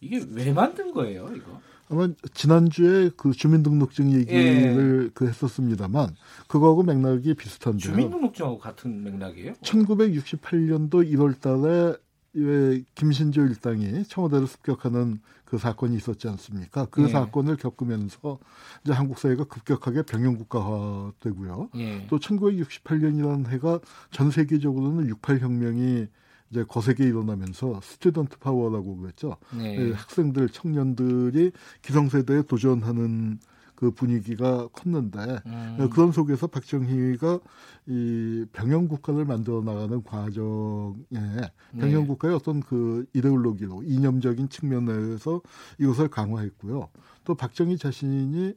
이게 0.00 0.24
왜 0.32 0.52
만든 0.52 0.92
거예요, 0.92 1.30
이거? 1.36 1.60
아마 1.90 2.08
지난주에 2.34 3.10
그 3.16 3.32
주민등록증 3.32 4.12
얘기를 4.12 5.06
예. 5.06 5.10
그 5.12 5.26
했었습니다만 5.26 6.14
그거하고 6.46 6.84
맥락이 6.84 7.34
비슷한데요. 7.34 7.80
주민등록증하고 7.80 8.58
같은 8.58 9.02
맥락이에요? 9.02 9.54
1968년도 9.54 11.12
1월 11.12 11.40
달에 11.40 11.96
왜 12.32 12.84
김신조 12.94 13.42
일당이 13.42 14.04
청와대로 14.04 14.46
습격하는 14.46 15.20
그 15.44 15.58
사건이 15.58 15.96
있었지 15.96 16.28
않습니까? 16.28 16.86
그 16.86 17.02
예. 17.02 17.08
사건을 17.08 17.56
겪으면서 17.56 18.38
이제 18.84 18.92
한국 18.92 19.18
사회가 19.18 19.44
급격하게 19.44 20.02
병영 20.02 20.36
국가화되고요. 20.36 21.70
예. 21.74 22.06
또 22.08 22.20
1968년이라는 22.20 23.48
해가 23.48 23.80
전 24.12 24.30
세계적으로는 24.30 25.08
68 25.08 25.40
혁명이 25.40 26.06
이제 26.50 26.64
거세게 26.64 27.04
일어나면서 27.04 27.80
student 27.82 28.38
power라고 28.38 28.96
그랬죠. 28.96 29.36
네. 29.56 29.76
예, 29.78 29.92
학생들, 29.92 30.48
청년들이 30.48 31.52
기성세대에 31.82 32.42
도전하는 32.42 33.38
그 33.76 33.92
분위기가 33.92 34.68
컸는데 34.68 35.38
음, 35.46 35.76
어, 35.80 35.88
그런 35.88 36.12
속에서 36.12 36.48
박정희가 36.48 37.40
이 37.86 38.44
병영 38.52 38.88
국가를 38.88 39.24
만들어 39.24 39.62
나가는 39.62 40.02
과정에 40.02 41.40
병영 41.78 42.06
국가의 42.06 42.34
어떤 42.34 42.60
그 42.60 43.06
이데올로기로 43.14 43.84
이념적인 43.84 44.50
측면에서 44.50 45.40
이것을 45.78 46.08
강화했고요. 46.08 46.90
또 47.24 47.34
박정희 47.34 47.78
자신이 47.78 48.54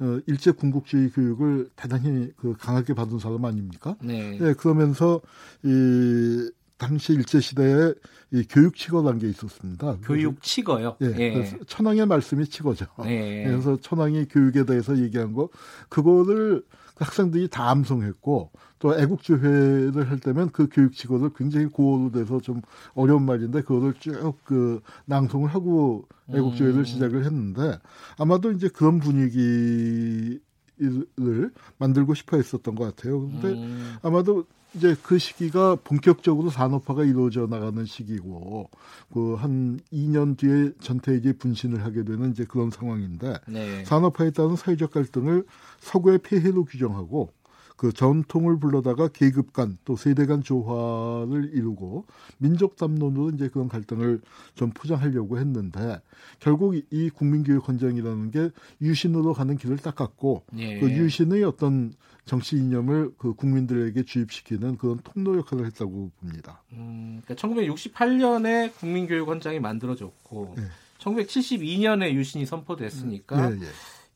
어, 0.00 0.20
일제 0.26 0.50
군국주의 0.50 1.10
교육을 1.10 1.70
대단히 1.74 2.30
그 2.36 2.54
강하게 2.58 2.92
받은 2.92 3.18
사람 3.18 3.46
아닙니까? 3.46 3.96
네. 4.02 4.38
네, 4.38 4.52
그러면서 4.52 5.22
이 5.62 6.50
당시 6.78 7.14
일제 7.14 7.40
시대에 7.40 7.94
이 8.32 8.44
교육 8.48 8.76
치거란 8.76 9.18
게 9.18 9.28
있었습니다. 9.28 9.98
교육 10.02 10.42
치거요. 10.42 10.96
예, 11.02 11.06
예. 11.16 11.32
그래서 11.32 11.56
천황의 11.66 12.06
말씀이 12.06 12.46
치거죠. 12.46 12.86
예. 13.06 13.44
그래서 13.46 13.76
천황이 13.76 14.26
교육에 14.26 14.64
대해서 14.64 14.98
얘기한 14.98 15.32
거 15.32 15.48
그거를 15.88 16.64
학생들이 16.96 17.48
다 17.48 17.70
암송했고 17.70 18.50
또 18.78 18.98
애국주회를 18.98 20.10
할 20.10 20.18
때면 20.18 20.50
그 20.50 20.68
교육 20.70 20.92
치고를 20.92 21.30
굉장히 21.34 21.66
고어로 21.66 22.10
돼서 22.12 22.40
좀 22.40 22.60
어려운 22.94 23.24
말인데 23.24 23.62
그거를 23.62 23.94
쭉 23.94 24.16
그 24.44 24.80
낭송을 25.06 25.48
하고 25.48 26.06
애국주회를 26.30 26.78
음. 26.80 26.84
시작을 26.84 27.24
했는데 27.24 27.78
아마도 28.18 28.52
이제 28.52 28.68
그런 28.68 28.98
분위기 28.98 30.40
를 30.78 31.52
만들고 31.78 32.12
싶어 32.12 32.36
했었던 32.36 32.74
것 32.74 32.84
같아요. 32.84 33.22
근데 33.22 33.48
음. 33.48 33.94
아마도 34.02 34.44
이제 34.76 34.94
그 35.02 35.18
시기가 35.18 35.76
본격적으로 35.76 36.50
산업화가 36.50 37.04
이루어져 37.04 37.46
나가는 37.46 37.84
시기고 37.84 38.70
그 39.12 39.36
한 39.36 39.78
2년 39.92 40.36
뒤에 40.36 40.72
전태일이 40.80 41.34
분신을 41.34 41.84
하게 41.84 42.04
되는 42.04 42.30
이제 42.30 42.44
그런 42.44 42.70
상황인데 42.70 43.38
네. 43.48 43.84
산업화에 43.84 44.30
따른 44.30 44.56
사회적 44.56 44.90
갈등을 44.90 45.44
서구의 45.80 46.18
폐해로 46.18 46.64
규정하고 46.64 47.32
그 47.76 47.92
전통을 47.92 48.58
불러다가 48.58 49.08
계급 49.08 49.52
간 49.52 49.76
또 49.84 49.96
세대 49.96 50.26
간 50.26 50.42
조화를 50.42 51.50
이루고 51.54 52.06
민족 52.38 52.76
담론으로 52.76 53.30
이제 53.30 53.48
그런 53.48 53.68
갈등을 53.68 54.20
좀 54.54 54.70
포장하려고 54.70 55.38
했는데 55.38 56.00
결국 56.40 56.74
이- 56.74 56.84
이 56.90 57.10
국민교육 57.10 57.68
헌정이라는 57.68 58.30
게 58.30 58.50
유신으로 58.80 59.32
가는 59.34 59.56
길을 59.56 59.76
닦았고 59.78 60.44
예. 60.58 60.80
그 60.80 60.90
유신의 60.90 61.44
어떤 61.44 61.92
정치 62.24 62.56
이념을 62.56 63.12
그 63.18 63.34
국민들에게 63.34 64.02
주입시키는 64.02 64.78
그런 64.78 64.98
통로 65.04 65.36
역할을 65.38 65.66
했다고 65.66 66.10
봅니다. 66.18 66.62
음, 66.72 67.20
그러니까 67.24 67.34
1968년에 67.48 68.72
국민교육원장이 68.80 69.60
만들어졌고 69.60 70.54
네. 70.56 70.62
1972년에 70.98 72.12
유신이 72.14 72.46
선포됐으니까 72.46 73.52
예, 73.52 73.54
예. 73.56 73.66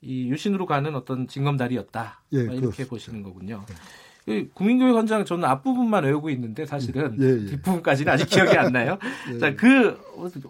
이 0.02 0.28
유신으로 0.30 0.66
가는 0.66 0.94
어떤 0.94 1.26
징검다리였다. 1.26 2.22
예, 2.34 2.38
이렇게 2.38 2.60
그렇습니다. 2.60 2.90
보시는 2.90 3.22
거군요. 3.22 3.64
이 4.26 4.48
국민교육원장 4.54 5.24
저는 5.24 5.44
앞부분만 5.44 6.04
외우고 6.04 6.30
있는데 6.30 6.66
사실은 6.66 7.16
예, 7.20 7.42
예. 7.42 7.50
뒷부분까지는 7.50 8.12
아직 8.12 8.26
기억이 8.26 8.56
안 8.56 8.72
나요. 8.72 8.98
예. 9.32 9.38
자, 9.38 9.56
그 9.56 9.98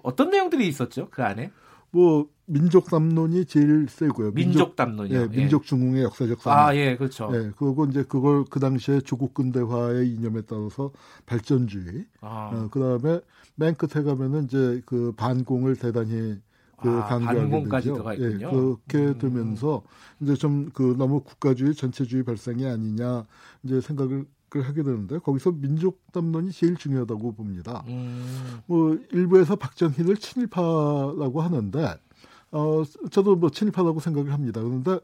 어떤 0.03 0.31
내용들이 0.31 0.67
있었죠? 0.69 1.09
그 1.11 1.23
안에 1.25 1.51
뭐 1.91 2.29
민족 2.47 2.87
담론이 2.87 3.45
제일 3.47 3.87
세고요. 3.89 4.33
민족 4.33 4.77
담론이요. 4.77 5.21
예, 5.21 5.29
민족 5.29 5.65
중흥의 5.65 6.03
역사적 6.05 6.41
상황. 6.41 6.67
아, 6.69 6.77
예, 6.77 6.97
그렇죠. 6.97 7.31
예, 7.33 7.53
그리고 7.57 7.87
이제 7.87 8.03
그걸 8.03 8.45
그 8.51 8.61
당시에 8.61 9.01
조국 9.01 9.35
근대화의 9.35 10.09
이념에 10.09 10.43
따라서 10.43 10.93
발전주의. 11.27 12.07
아, 12.21 12.51
어, 12.53 12.69
그다음에 12.71 13.21
맨 13.55 13.75
끝에 13.75 14.05
가면은 14.05 14.45
이제 14.45 14.81
그 14.85 15.13
반공을 15.17 15.77
대단히 15.77 16.39
그 16.83 16.89
아, 16.91 17.07
반공까지. 17.07 17.89
들어가 17.89 18.13
예, 18.19 18.27
있군요. 18.29 18.51
그렇게 18.51 18.99
음. 18.99 19.19
되면서 19.19 19.83
이제 20.21 20.35
좀 20.35 20.71
그 20.75 20.95
너무 20.99 21.21
국가주의 21.21 21.75
전체주의 21.75 22.23
발상이 22.25 22.67
아니냐 22.67 23.27
이제 23.63 23.81
생각을 23.81 24.27
하게 24.53 24.83
되는데 24.83 25.19
거기서 25.19 25.53
민족 25.53 26.01
담론이 26.13 26.53
제일 26.53 26.77
중요하다고 26.77 27.33
봅니다. 27.35 27.85
음, 27.89 28.59
뭐 28.67 28.99
일부에서 29.13 29.57
박정희를 29.57 30.17
친일파라고 30.17 31.41
하는데 31.41 31.95
어 32.53 32.83
저도 33.11 33.37
뭐 33.37 33.51
친일파라고 33.51 34.01
생각을 34.01 34.33
합니다. 34.33 34.61
그런데 34.61 34.99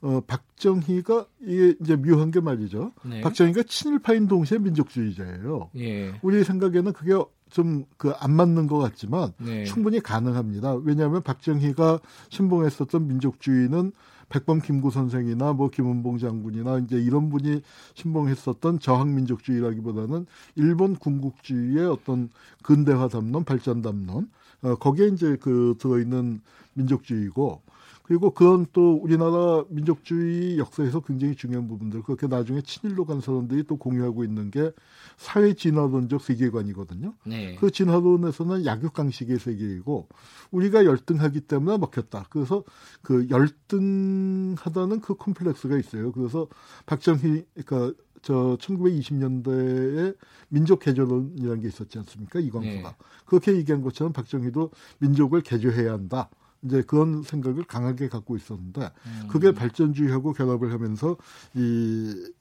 어 0.00 0.20
박정희가 0.26 1.26
이게 1.42 1.74
이제 1.80 1.94
묘한 1.96 2.30
게 2.32 2.40
말이죠. 2.40 2.92
네. 3.04 3.20
박정희가 3.20 3.62
친일파인 3.68 4.26
동시에 4.26 4.58
민족주의자예요. 4.58 5.70
예, 5.76 6.12
우리 6.22 6.42
생각에는 6.42 6.92
그게 6.92 7.12
좀 7.50 7.84
그 7.96 8.12
안 8.20 8.32
맞는 8.32 8.66
것 8.66 8.78
같지만 8.78 9.32
네. 9.38 9.64
충분히 9.64 10.00
가능합니다. 10.00 10.74
왜냐하면 10.74 11.22
박정희가 11.22 12.00
신봉했었던 12.30 13.06
민족주의는 13.06 13.92
백범 14.28 14.60
김구 14.60 14.90
선생이나 14.90 15.54
뭐 15.54 15.70
김은봉 15.70 16.18
장군이나 16.18 16.78
이제 16.80 16.96
이런 16.96 17.30
분이 17.30 17.62
신봉했었던 17.94 18.78
저항 18.80 19.14
민족주의라기보다는 19.14 20.26
일본 20.56 20.96
군국주의의 20.96 21.86
어떤 21.86 22.28
근대화 22.62 23.08
담론, 23.08 23.44
발전 23.44 23.80
담론 23.82 24.28
어, 24.62 24.74
거기에 24.74 25.06
이제 25.08 25.36
그 25.40 25.76
들어있는 25.78 26.40
민족주의고 26.74 27.62
그리고 28.08 28.30
그런 28.30 28.64
또 28.72 28.94
우리나라 28.94 29.64
민족주의 29.68 30.58
역사에서 30.58 31.00
굉장히 31.00 31.36
중요한 31.36 31.68
부분들 31.68 32.02
그렇게 32.02 32.26
나중에 32.26 32.62
친일로 32.62 33.04
간 33.04 33.20
사람들이 33.20 33.64
또 33.64 33.76
공유하고 33.76 34.24
있는 34.24 34.50
게 34.50 34.72
사회 35.18 35.52
진화론적 35.52 36.22
세계관이거든요. 36.22 37.12
네. 37.26 37.56
그 37.56 37.70
진화론에서는 37.70 38.64
약육강식의 38.64 39.38
세계이고 39.38 40.08
우리가 40.50 40.86
열등하기 40.86 41.42
때문에 41.42 41.76
먹혔다. 41.76 42.24
그래서 42.30 42.64
그 43.02 43.28
열등하다는 43.28 45.02
그 45.02 45.14
콤플렉스가 45.14 45.76
있어요. 45.76 46.10
그래서 46.12 46.48
박정희 46.86 47.44
그러니까 47.62 47.92
저 48.22 48.56
1920년대에 48.58 50.16
민족 50.48 50.80
개조론이라는 50.80 51.60
게 51.60 51.68
있었지 51.68 51.98
않습니까? 51.98 52.40
이광수가 52.40 52.88
네. 52.88 52.96
그렇게 53.26 53.54
얘기한 53.54 53.82
것처럼 53.82 54.14
박정희도 54.14 54.70
민족을 54.98 55.42
개조해야 55.42 55.92
한다. 55.92 56.30
이제 56.62 56.82
그런 56.82 57.22
생각을 57.22 57.64
강하게 57.64 58.08
갖고 58.08 58.36
있었는데 58.36 58.80
음. 58.80 59.28
그게 59.28 59.52
발전주의하고 59.52 60.32
결합을 60.32 60.72
하면서 60.72 61.16
이, 61.54 62.32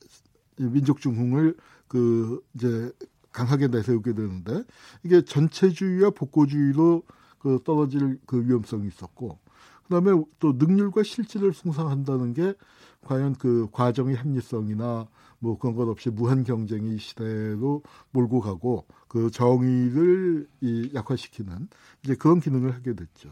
이 0.57 0.63
민족 0.63 1.01
중흥을 1.01 1.55
그 1.87 2.41
이제 2.55 2.91
강하게 3.31 3.67
내세우게 3.67 4.13
되는데 4.13 4.63
이게 5.03 5.23
전체주의와 5.23 6.11
복고주의로 6.11 7.03
그 7.37 7.59
떨어질 7.63 8.19
그 8.25 8.43
위험성이 8.45 8.87
있었고 8.87 9.39
그다음에 9.83 10.21
또 10.39 10.53
능률과 10.53 11.03
실질을 11.03 11.53
숭상한다는 11.53 12.33
게 12.33 12.53
과연 13.01 13.35
그 13.35 13.67
과정의 13.71 14.15
합리성이나 14.15 15.07
뭐 15.39 15.57
그런 15.57 15.75
것 15.75 15.87
없이 15.87 16.09
무한 16.09 16.43
경쟁의 16.43 16.97
시대로 16.97 17.83
몰고 18.11 18.41
가고 18.41 18.85
그 19.07 19.31
정의를 19.31 20.47
이 20.61 20.91
약화시키는 20.93 21.69
이제 22.03 22.15
그런 22.15 22.39
기능을 22.39 22.73
하게 22.73 22.95
됐죠. 22.95 23.29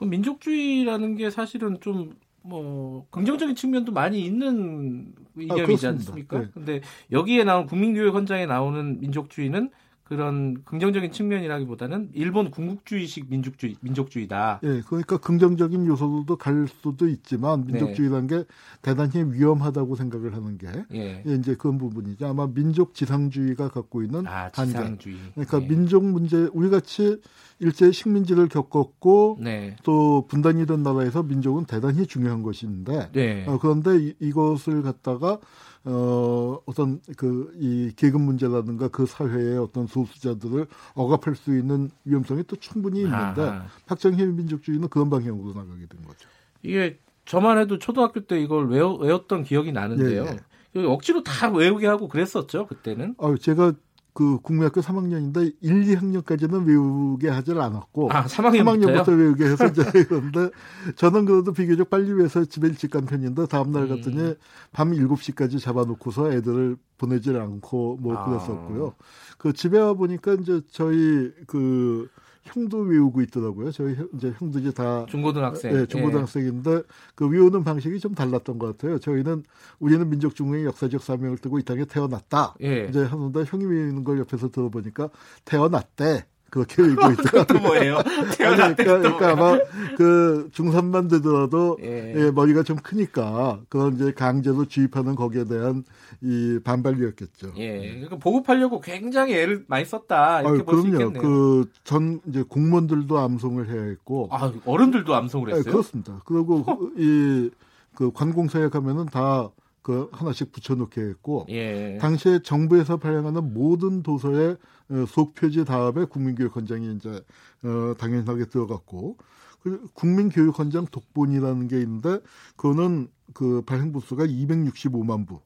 그 0.00 0.04
민족주의라는 0.04 1.14
게 1.14 1.30
사실은 1.30 1.78
좀 1.80 2.14
뭐 2.42 3.06
긍정적인 3.10 3.54
측면도 3.54 3.92
많이 3.92 4.24
있는 4.24 5.12
이념이지 5.36 5.64
그렇습니다. 5.66 5.88
않습니까? 5.88 6.38
네. 6.40 6.48
근데 6.54 6.80
여기에 7.12 7.44
나온 7.44 7.66
국민교육 7.66 8.14
헌장에 8.14 8.46
나오는 8.46 8.98
민족주의는 9.00 9.70
그런 10.04 10.64
긍정적인 10.64 11.12
측면이라기보다는 11.12 12.10
일본 12.14 12.50
군국주의식 12.50 13.30
민족주의 13.30 13.76
민족주의다. 13.80 14.58
예, 14.64 14.82
그러니까 14.84 15.18
긍정적인 15.18 15.86
요소도 15.86 16.34
갈 16.34 16.66
수도 16.66 17.06
있지만 17.06 17.64
네. 17.64 17.74
민족주의라는 17.74 18.26
게 18.26 18.44
대단히 18.82 19.22
위험하다고 19.32 19.94
생각을 19.94 20.34
하는 20.34 20.58
게 20.58 20.66
예. 20.94 21.22
예, 21.24 21.34
이제 21.34 21.54
그런 21.54 21.78
부분이죠. 21.78 22.26
아마 22.26 22.48
민족 22.48 22.94
지상주의가 22.94 23.68
갖고 23.68 24.02
있는 24.02 24.26
아, 24.26 24.50
한계. 24.52 24.72
지상주의. 24.72 25.16
그러니까 25.34 25.60
네. 25.60 25.68
민족 25.68 26.04
문제 26.04 26.48
우리 26.54 26.70
같이 26.70 27.20
일제 27.60 27.92
식민지를 27.92 28.48
겪었고 28.48 29.38
네. 29.40 29.76
또 29.84 30.26
분단이 30.28 30.66
된 30.66 30.82
나라에서 30.82 31.22
민족은 31.22 31.66
대단히 31.66 32.06
중요한 32.06 32.42
것인데 32.42 33.10
네. 33.12 33.44
어, 33.46 33.58
그런데 33.60 33.96
이, 33.98 34.14
이것을 34.18 34.82
갖다가 34.82 35.38
어, 35.84 36.58
어떤 36.66 37.00
그 37.16 37.52
이 37.60 37.92
계급 37.96 38.20
문제라든가 38.22 38.88
그 38.88 39.06
사회의 39.06 39.58
어떤 39.58 39.86
소수자들을 39.86 40.66
억압할 40.94 41.34
수 41.36 41.56
있는 41.56 41.90
위험성이 42.04 42.42
또 42.46 42.56
충분히 42.56 43.00
있는데 43.00 43.42
아하. 43.42 43.66
박정희 43.86 44.24
민족주의는 44.24 44.88
그런 44.88 45.10
방향으로 45.10 45.52
나가게 45.52 45.86
된 45.86 46.02
거죠. 46.02 46.28
이게 46.62 46.98
저만 47.24 47.58
해도 47.58 47.78
초등학교 47.78 48.20
때 48.20 48.40
이걸 48.40 48.68
외워, 48.68 48.96
외웠던 48.96 49.44
기억이 49.44 49.72
나는데요. 49.72 50.24
예, 50.24 50.38
여기 50.74 50.86
억지로 50.86 51.22
다 51.22 51.50
외우게 51.50 51.86
하고 51.86 52.08
그랬었죠 52.08 52.66
그때는. 52.66 53.14
어, 53.18 53.36
제가 53.36 53.72
그 54.12 54.38
국민학교 54.40 54.80
3학년인데 54.80 55.54
1, 55.60 55.84
2학년까지는 55.84 56.66
외우게 56.66 57.28
하질 57.28 57.60
않았고 57.60 58.12
아 58.12 58.24
3학년부터요? 58.24 59.04
3학년부터 59.04 59.18
외우게 59.18 59.44
해서 59.44 59.66
이제 59.66 59.82
그런데 60.08 60.50
저는 60.96 61.24
그래도 61.24 61.52
비교적 61.52 61.90
빨리 61.90 62.12
외워서 62.12 62.44
집에 62.44 62.68
일찍 62.68 62.90
간 62.90 63.06
편인데 63.06 63.46
다음날 63.46 63.84
음. 63.84 63.88
갔더니 63.88 64.34
밤 64.72 64.90
7시까지 64.92 65.60
잡아놓고서 65.60 66.32
애들을 66.32 66.76
보내질 66.98 67.36
않고 67.36 67.98
뭐 68.00 68.16
아. 68.16 68.24
그랬었고요. 68.24 68.94
그 69.38 69.52
집에 69.52 69.78
와 69.78 69.94
보니까 69.94 70.34
이제 70.34 70.60
저희 70.70 71.32
그 71.46 72.08
형도 72.42 72.78
외우고 72.78 73.20
있더라고요. 73.22 73.70
저희 73.70 73.94
형, 73.94 74.08
이제 74.14 74.32
형들이 74.38 74.72
다 74.72 75.06
중고등학생. 75.06 75.72
네, 75.72 75.86
중고등학생인데 75.86 76.82
그 77.14 77.28
외우는 77.28 77.64
방식이 77.64 78.00
좀 78.00 78.14
달랐던 78.14 78.58
것 78.58 78.76
같아요. 78.76 78.98
저희는 78.98 79.44
우리는 79.78 80.08
민족 80.08 80.34
중흥의 80.34 80.64
역사적 80.64 81.02
사명을 81.02 81.38
뜨고 81.38 81.58
이 81.58 81.62
땅에 81.62 81.84
태어났다. 81.84 82.54
예. 82.62 82.84
예. 82.84 82.86
이제 82.88 83.04
하는데 83.04 83.44
형이 83.44 83.64
외우는 83.64 84.04
걸 84.04 84.18
옆에서 84.20 84.50
들어보니까 84.50 85.10
태어났대. 85.44 86.24
그렇게 86.50 86.82
읽고 86.84 87.10
있다. 87.12 87.44
또 87.44 87.58
뭐예요? 87.60 87.96
아니, 87.98 88.36
그러니까, 88.36 88.74
그러니까 88.98 89.30
아마 89.32 89.58
그 89.96 90.50
중3만 90.52 91.08
되더라도 91.10 91.78
예. 91.82 92.14
예, 92.16 92.30
머리가 92.30 92.62
좀 92.62 92.76
크니까 92.76 93.60
그런 93.68 93.94
이제 93.94 94.12
강제로 94.12 94.64
주입하는 94.64 95.14
거기에 95.14 95.44
대한 95.44 95.84
이 96.20 96.58
반발이었겠죠. 96.64 97.52
예, 97.56 97.78
그러니까 97.78 98.16
보급하려고 98.16 98.80
굉장히 98.80 99.34
애를 99.34 99.64
많이 99.68 99.84
썼다 99.84 100.42
이렇게 100.42 100.64
볼 100.64 100.82
수. 100.82 100.88
있겠네요. 100.88 101.12
그전 101.12 102.20
이제 102.26 102.42
공무원들도 102.42 103.18
암송을 103.18 103.68
해야 103.70 103.82
했고. 103.82 104.28
아, 104.32 104.52
어른들도 104.64 105.14
암송을 105.14 105.50
예, 105.50 105.54
했어요. 105.56 105.72
그렇습니다. 105.72 106.20
그리고 106.24 106.64
이 106.98 107.50
그 107.94 108.10
관공서에 108.12 108.68
가면은 108.68 109.06
다 109.06 109.50
그 109.82 110.10
하나씩 110.12 110.52
붙여놓게 110.52 111.00
했고 111.00 111.46
예. 111.48 111.96
당시에 112.00 112.40
정부에서 112.42 112.98
발행하는 112.98 113.54
모든 113.54 114.02
도서의 114.02 114.50
어, 114.50 114.58
속표지 115.06 115.64
다음에 115.64 116.04
국민교육헌장이 116.04 116.96
이제 116.96 117.22
어, 117.64 117.94
당연하게 117.98 118.46
들어갔고 118.46 119.16
그 119.62 119.88
국민교육헌장 119.94 120.86
독본이라는 120.90 121.68
게 121.68 121.80
있는데 121.80 122.20
그거는 122.56 123.08
그 123.34 123.62
발행 123.62 123.92
부수가 123.92 124.24
265만 124.26 125.26
부. 125.26 125.40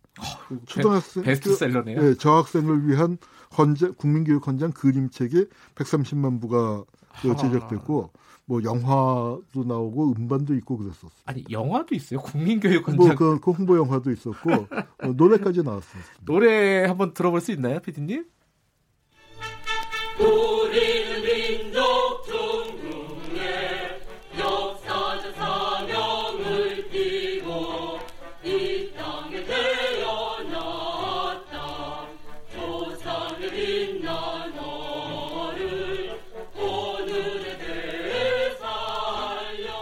초등학생 0.66 1.22
그 1.22 1.26
베스트셀러네요. 1.26 2.00
그, 2.00 2.10
예, 2.10 2.14
저학생을 2.14 2.88
위한 2.88 3.18
헌재 3.58 3.90
국민교육 3.96 4.46
헌장 4.46 4.70
그림책이 4.70 5.46
130만 5.74 6.40
부가 6.40 6.84
그 7.20 7.32
아. 7.32 7.36
제작됐고 7.36 8.10
뭐 8.46 8.62
영화도 8.62 9.64
나오고 9.66 10.14
음반도 10.16 10.54
있고 10.54 10.76
그랬었어. 10.76 11.10
아니 11.24 11.44
영화도 11.50 11.94
있어요. 11.94 12.20
국민교육원장 12.20 13.06
뭐그 13.06 13.40
그 13.40 13.50
홍보 13.50 13.76
영화도 13.76 14.10
있었고 14.12 14.50
어, 14.52 15.06
노래까지 15.16 15.62
나왔었어요. 15.62 16.02
노래 16.24 16.84
한번 16.84 17.14
들어볼 17.14 17.40
수 17.40 17.52
있나요, 17.52 17.80
피디님? 17.80 18.26
이 28.44 28.92
땅에 28.94 29.42
태어났다 29.44 30.76
조상의 32.54 33.50
빛난 33.50 34.54
너를 34.54 36.20
오늘의 36.56 37.58
대에 37.58 38.50
살려 38.56 39.72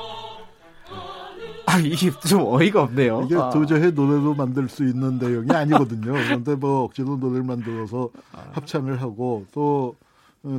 아 1.66 1.78
이게 1.78 2.10
좀 2.28 2.42
어이가 2.46 2.82
없네요. 2.84 3.22
이게 3.24 3.34
아. 3.36 3.50
도저히 3.50 3.90
노래로 3.92 4.34
만들 4.34 4.68
수 4.68 4.84
있는 4.84 5.18
내용이 5.18 5.50
아니거든요. 5.50 6.12
그런데 6.12 6.54
뭐 6.54 6.84
억지로 6.84 7.16
노래를 7.16 7.42
만들어서 7.42 8.10
합창을 8.52 9.02
하고 9.02 9.44
또 9.52 9.96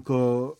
그 0.03 0.53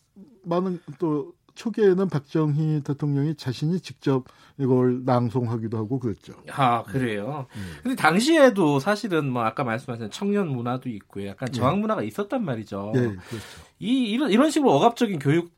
많은 0.44 0.80
또 1.00 1.34
초기에는 1.56 2.10
박정희 2.10 2.82
대통령이 2.84 3.36
자신이 3.36 3.80
직접 3.80 4.26
이걸 4.58 5.04
낭송하기도 5.06 5.78
하고 5.78 6.00
그랬죠. 6.00 6.34
아 6.52 6.84
그래요. 6.84 7.48
음. 7.56 7.74
근데 7.82 7.96
당시에도 7.96 8.80
사실은 8.80 9.30
뭐 9.30 9.44
아까 9.44 9.64
말씀하신 9.64 10.10
청년 10.12 10.50
문화도 10.50 10.90
있고 10.90 11.26
약간 11.26 11.52
저항 11.52 11.82
문화가 11.82 12.04
있었단 12.04 12.44
말이죠. 12.44 12.92
예, 12.96 13.00
그렇죠. 13.00 13.38
이 13.80 14.10
이런 14.12 14.32
이런 14.32 14.50
식으로 14.50 14.72
억압적인 14.74 15.20
교육 15.20 15.52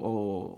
어 0.00 0.56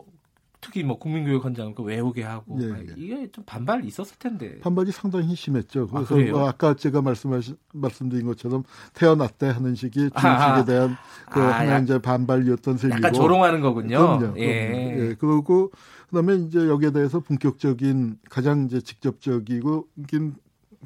특히 0.60 0.82
뭐 0.82 0.98
국민교육헌장 0.98 1.74
그 1.74 1.82
외우게 1.84 2.22
하고 2.24 2.58
예, 2.60 2.66
막 2.66 2.80
예. 2.80 2.94
이게 2.96 3.30
좀 3.30 3.44
반발이 3.44 3.86
있었을 3.86 4.16
텐데. 4.18 4.58
반발이 4.60 4.90
상당히 4.90 5.34
심했죠. 5.36 5.88
아, 5.92 6.04
그래서? 6.04 6.32
뭐 6.36 6.48
아까 6.48 6.74
제가 6.74 7.00
말씀하신 7.00 7.56
말씀드린 7.74 8.26
것처럼 8.26 8.64
태어났대 8.94 9.46
하는 9.46 9.74
식이. 9.76 9.94
주식에 10.10 10.64
대한 10.66 10.96
그 11.30 11.40
아, 11.40 11.60
하나 11.60 11.72
약- 11.74 11.84
이제 11.84 11.98
반발이었던 12.00 12.76
셈이고. 12.76 12.96
약간 12.98 13.12
조롱하는 13.12 13.60
거군요. 13.60 13.98
그럼요. 14.18 14.38
예. 14.38 14.68
그럼요. 14.68 14.90
예. 15.10 15.14
그리고 15.18 15.70
그다음에 16.10 16.34
이제 16.36 16.58
여기에 16.66 16.90
대해서 16.90 17.20
본격적인 17.20 18.18
가장 18.28 18.64
이제 18.64 18.80
직접적이고 18.80 19.86
긴 20.08 20.34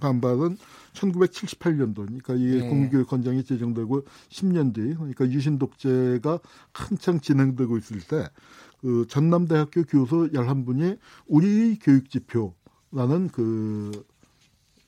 반발은 0.00 0.56
1978년도, 0.94 1.94
그러니까 2.06 2.34
이게 2.34 2.56
예. 2.64 2.68
국민교육헌장이 2.68 3.44
제정되고 3.44 4.04
10년 4.30 4.74
뒤, 4.74 4.94
그러니까 4.94 5.26
유신 5.30 5.58
독재가 5.58 6.38
한창 6.72 7.20
진행되고 7.20 7.76
있을 7.78 8.00
때, 8.00 8.28
그 8.82 9.06
전남대학교 9.08 9.84
교수 9.84 10.28
11분이 10.32 10.98
우리 11.26 11.78
교육 11.80 12.10
지표라는 12.10 13.28
그 13.32 13.92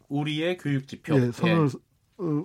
우리의 0.08 0.58
교육 0.58 0.86
지표. 0.86 1.14
예, 1.16 1.30
선언을 1.30 1.66
어, 1.66 1.70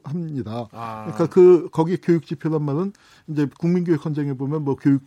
합니다. 0.03 0.67
아. 0.71 1.03
그러니까 1.05 1.27
그 1.27 1.69
거기 1.71 1.97
교육 1.97 2.25
지표란 2.25 2.63
말은 2.63 2.91
이제 3.27 3.47
국민교육 3.60 4.03
헌장에 4.03 4.34
보면 4.34 4.63
뭐 4.63 4.75
교육 4.75 5.03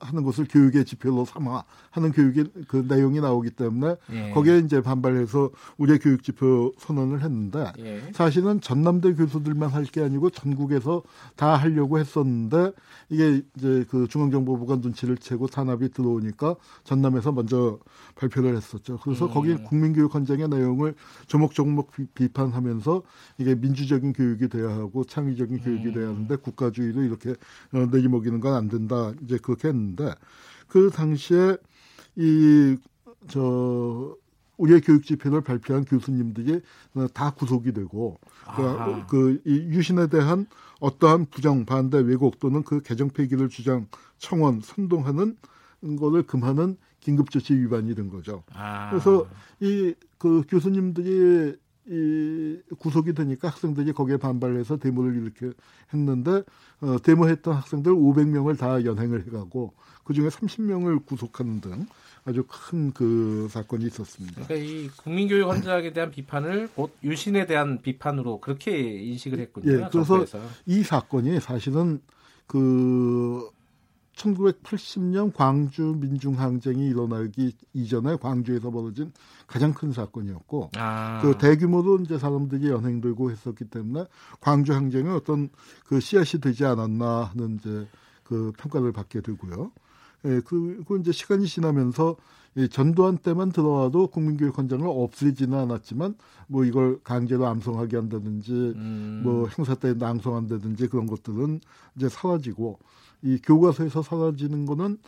하는 0.00 0.22
것을 0.22 0.46
교육의 0.48 0.84
지표로 0.84 1.24
삼아 1.24 1.64
하는 1.90 2.12
교육의 2.12 2.44
그 2.68 2.84
내용이 2.88 3.20
나오기 3.20 3.50
때문에 3.50 3.96
예. 4.12 4.30
거기에 4.30 4.58
이제 4.58 4.80
반발해서 4.80 5.50
우리의 5.78 5.98
교육 5.98 6.22
지표 6.22 6.72
선언을 6.78 7.22
했는데 7.24 7.72
예. 7.78 8.00
사실은 8.14 8.60
전남대 8.60 9.14
교수들만 9.14 9.68
할 9.70 9.90
게 9.90 10.02
아니고 10.02 10.30
전국에서 10.30 11.02
다 11.34 11.56
하려고 11.56 11.98
했었는데 11.98 12.70
이게 13.08 13.42
이제 13.56 13.84
그 13.90 14.06
중앙정보부가 14.06 14.76
눈치를 14.76 15.16
채고 15.16 15.48
탄압이 15.48 15.88
들어오니까 15.90 16.54
전남에서 16.84 17.32
먼저 17.32 17.80
발표를 18.14 18.56
했었죠. 18.56 19.00
그래서 19.02 19.26
음. 19.26 19.30
거기 19.32 19.56
국민교육 19.56 20.14
헌장의 20.14 20.48
내용을 20.48 20.94
조목조목 21.26 21.90
비- 21.90 22.06
비판하면서 22.14 23.02
이게 23.38 23.56
민주 23.56 23.79
적인 23.86 24.12
교육이 24.12 24.48
돼야 24.48 24.68
하고 24.70 25.04
창의적인 25.04 25.58
교육이 25.60 25.92
돼야 25.92 26.08
하는데 26.08 26.36
국가주의로 26.36 27.02
이렇게 27.02 27.30
어, 27.72 27.86
내리먹이는 27.90 28.40
건 28.40 28.54
안 28.54 28.68
된다. 28.68 29.12
이제 29.22 29.38
그렇게 29.38 29.68
했는데 29.68 30.14
그 30.68 30.90
당시에 30.90 31.56
이 32.16 32.76
저 33.28 34.16
우리의 34.56 34.80
교육 34.82 35.04
지표를 35.04 35.42
발표한 35.42 35.84
교수님들이 35.84 36.60
어, 36.94 37.06
다 37.12 37.30
구속이 37.32 37.72
되고 37.72 38.18
아하. 38.46 39.06
그, 39.06 39.40
이 39.46 39.50
유신에 39.50 40.06
대한 40.08 40.46
어떠한 40.80 41.26
부정, 41.30 41.64
반대, 41.66 41.98
왜곡 41.98 42.38
또는 42.40 42.62
그 42.62 42.80
개정 42.82 43.08
폐기를 43.10 43.48
주장, 43.50 43.86
청원, 44.18 44.60
선동하는 44.62 45.36
거를 45.98 46.22
금하는 46.22 46.76
긴급조치 47.00 47.54
위반이 47.54 47.94
된 47.94 48.08
거죠. 48.10 48.42
아. 48.54 48.90
그래서 48.90 49.26
이 49.60 49.94
그 50.18 50.42
교수님들이 50.48 51.56
이 51.90 52.60
구속이 52.78 53.14
되니까 53.14 53.48
학생들이 53.48 53.92
거기에 53.92 54.16
반발해서 54.16 54.76
데모를 54.76 55.16
이렇게 55.22 55.52
했는데 55.92 56.44
어, 56.80 56.96
데모했던 57.02 57.54
학생들 57.54 57.92
500명을 57.92 58.56
다 58.56 58.84
연행을 58.84 59.26
해가고 59.26 59.74
그 60.04 60.14
중에 60.14 60.28
30명을 60.28 61.04
구속하는 61.04 61.60
등 61.60 61.86
아주 62.24 62.44
큰 62.46 62.90
그 62.92 63.48
사건이 63.50 63.86
있었습니다. 63.86 64.44
그러니까 64.46 64.54
이 64.54 64.88
국민교육 64.88 65.48
헌장에 65.48 65.92
대한 65.92 66.10
비판을 66.10 66.68
곧 66.74 66.94
유신에 67.02 67.46
대한 67.46 67.80
비판으로 67.80 68.40
그렇게 68.40 68.72
인식을 68.78 69.38
했군요. 69.38 69.72
예, 69.72 69.76
그래서 69.76 70.04
정부에서. 70.04 70.38
이 70.66 70.82
사건이 70.82 71.40
사실은 71.40 72.00
그 72.46 73.48
1980년 74.20 75.32
광주 75.34 75.96
민중항쟁이 75.98 76.86
일어나기 76.86 77.54
이전에 77.72 78.16
광주에서 78.16 78.70
벌어진 78.70 79.12
가장 79.46 79.72
큰 79.72 79.92
사건이었고 79.92 80.70
아. 80.76 81.20
그 81.22 81.38
대규모로 81.38 82.00
이제 82.00 82.18
사람들이 82.18 82.68
연행되고 82.68 83.30
했었기 83.30 83.66
때문에 83.66 84.06
광주 84.40 84.74
항쟁이 84.74 85.08
어떤 85.08 85.48
그 85.86 86.00
씨앗이 86.00 86.40
되지 86.40 86.64
않았나 86.64 87.24
하는 87.24 87.56
이제 87.56 87.86
그 88.24 88.52
평가를 88.58 88.92
받게 88.92 89.22
되고요. 89.22 89.72
예, 90.24 90.40
그리고 90.44 90.96
이제 90.96 91.12
시간이 91.12 91.46
지나면서 91.46 92.16
이 92.56 92.68
전두환 92.68 93.16
때만 93.16 93.52
들어와도 93.52 94.08
국민교육헌장을 94.08 94.84
없애지는 94.86 95.56
않았지만 95.56 96.16
뭐 96.48 96.64
이걸 96.64 96.98
강제로 97.04 97.46
암송하게 97.46 97.96
한다든지 97.96 98.52
음. 98.52 99.20
뭐 99.22 99.48
행사 99.56 99.74
때 99.76 99.94
낭송한다든지 99.94 100.88
그런 100.88 101.06
것들은 101.06 101.60
이제 101.96 102.08
사라지고 102.08 102.80
이 103.22 103.38
교과서에서 103.42 104.02
사라지는 104.02 104.66
거는 104.66 104.98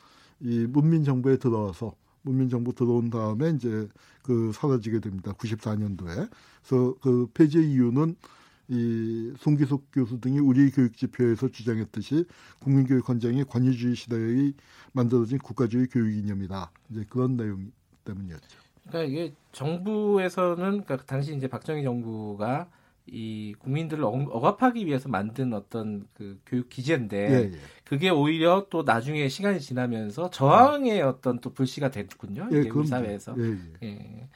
이 0.41 0.67
문민 0.69 1.03
정부에 1.03 1.37
들어와서 1.37 1.95
문민 2.23 2.49
정부 2.49 2.73
들어온 2.73 3.11
다음에 3.11 3.51
이제 3.51 3.89
그 4.23 4.53
사라지게 4.55 5.01
됩니다. 5.01 5.33
94년도에. 5.33 6.29
그래서 6.65 6.95
그 7.01 7.27
폐지의 7.35 7.73
이유는 7.73 8.15
이 8.73 9.35
송기석 9.37 9.89
교수 9.93 10.19
등이 10.19 10.39
우리 10.39 10.71
교육 10.71 10.97
지표에서 10.97 11.49
주장했듯이 11.49 12.25
국민교육 12.61 13.07
헌장이 13.07 13.45
권위주의 13.45 13.95
시대에 13.95 14.53
만들어진 14.93 15.37
국가주의 15.37 15.89
교육 15.89 16.17
이념이다. 16.17 16.71
이제 16.91 17.05
그런 17.11 17.37
내용 17.37 17.71
때문이었죠. 18.05 18.59
그러니까 18.89 19.11
이게 19.11 19.35
정부에서는 19.53 20.57
그러니까 20.57 20.97
당시 21.05 21.37
이제 21.37 21.49
박정희 21.49 21.85
정부가 21.85 22.71
이 23.07 23.55
국민들을 23.59 24.05
억- 24.05 24.35
억압하기 24.35 24.87
위해서 24.87 25.09
만든 25.09 25.53
어떤 25.53 26.07
그 26.15 26.41
교육 26.47 26.69
기제인데 26.69 27.17
예, 27.31 27.35
예. 27.53 27.59
그게 27.85 28.11
오히려 28.11 28.67
또 28.71 28.83
나중에 28.85 29.29
시간이 29.29 29.61
지나면서 29.61 30.31
저항의 30.31 31.03
어떤 31.03 31.41
또 31.41 31.53
불씨가 31.53 31.91
됐군요. 31.91 32.49
예, 32.53 32.61
우리. 32.61 32.87
사회에서. 32.87 33.35
예, 33.39 33.59
예. 33.83 33.89
예. 33.89 34.29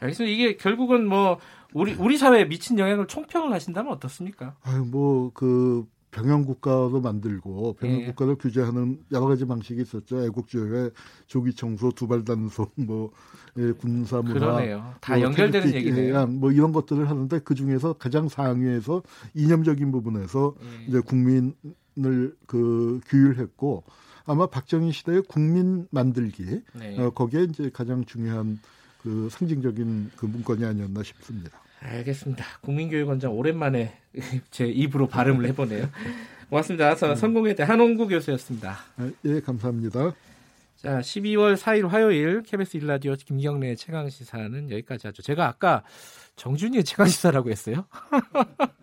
그래서 0.00 0.24
이게 0.24 0.56
결국은 0.56 1.06
뭐 1.06 1.38
우리 1.74 1.92
우리 1.94 2.16
사회에 2.16 2.46
미친 2.46 2.78
영향을 2.78 3.06
총평을 3.06 3.52
하신다면 3.52 3.92
어떻습니까? 3.92 4.56
아유, 4.62 4.84
뭐, 4.84 5.30
그, 5.34 5.86
병영 6.14 6.44
국가도 6.44 7.00
만들고 7.00 7.74
병영 7.80 8.02
예. 8.02 8.06
국가를 8.06 8.36
규제하는 8.36 9.00
여러 9.10 9.26
가지 9.26 9.44
방식이 9.44 9.82
있었죠. 9.82 10.22
애국주의, 10.24 10.90
조기 11.26 11.52
청소, 11.54 11.90
두발 11.90 12.24
단속, 12.24 12.70
뭐 12.76 13.10
예, 13.58 13.72
군사 13.72 14.22
문화, 14.22 14.34
그러네요. 14.34 14.94
다 15.00 15.14
뭐 15.14 15.22
연결되는 15.22 15.74
얘기네요. 15.74 16.26
뭐 16.28 16.52
이런 16.52 16.72
것들을 16.72 17.08
하는데 17.10 17.38
그 17.40 17.54
중에서 17.56 17.94
가장 17.94 18.28
상위에서 18.28 19.02
이념적인 19.34 19.90
부분에서 19.90 20.54
예. 20.62 20.86
이제 20.86 21.00
국민을 21.00 22.36
그 22.46 23.00
규율했고 23.06 23.82
아마 24.26 24.46
박정희 24.46 24.92
시대의 24.92 25.22
국민 25.28 25.86
만들기 25.90 26.62
네. 26.74 26.98
어, 26.98 27.10
거기에 27.10 27.42
이제 27.42 27.70
가장 27.72 28.04
중요한 28.04 28.58
그 29.02 29.28
상징적인 29.30 30.12
그 30.16 30.26
문건이 30.26 30.64
아니었나 30.64 31.02
싶습니다. 31.02 31.58
알겠습니다. 31.84 32.44
국민교육원장 32.62 33.32
오랜만에 33.32 33.98
제 34.50 34.66
입으로 34.66 35.06
발음을 35.06 35.46
해보네요. 35.48 35.88
고맙습니다. 36.48 36.94
저 36.94 37.14
성공회대 37.14 37.62
한홍구 37.62 38.08
교수였습니다. 38.08 38.78
아, 38.96 39.10
예, 39.24 39.40
감사합니다. 39.40 40.14
자, 40.76 41.00
12월 41.00 41.56
4일 41.56 41.88
화요일 41.88 42.42
KBS 42.42 42.76
일라디오 42.76 43.14
김경래의 43.14 43.76
최강 43.76 44.08
시사는 44.08 44.70
여기까지 44.70 45.06
하죠. 45.08 45.22
제가 45.22 45.46
아까 45.46 45.82
정준이의 46.36 46.84
최강 46.84 47.06
시사라고 47.06 47.50
했어요. 47.50 47.86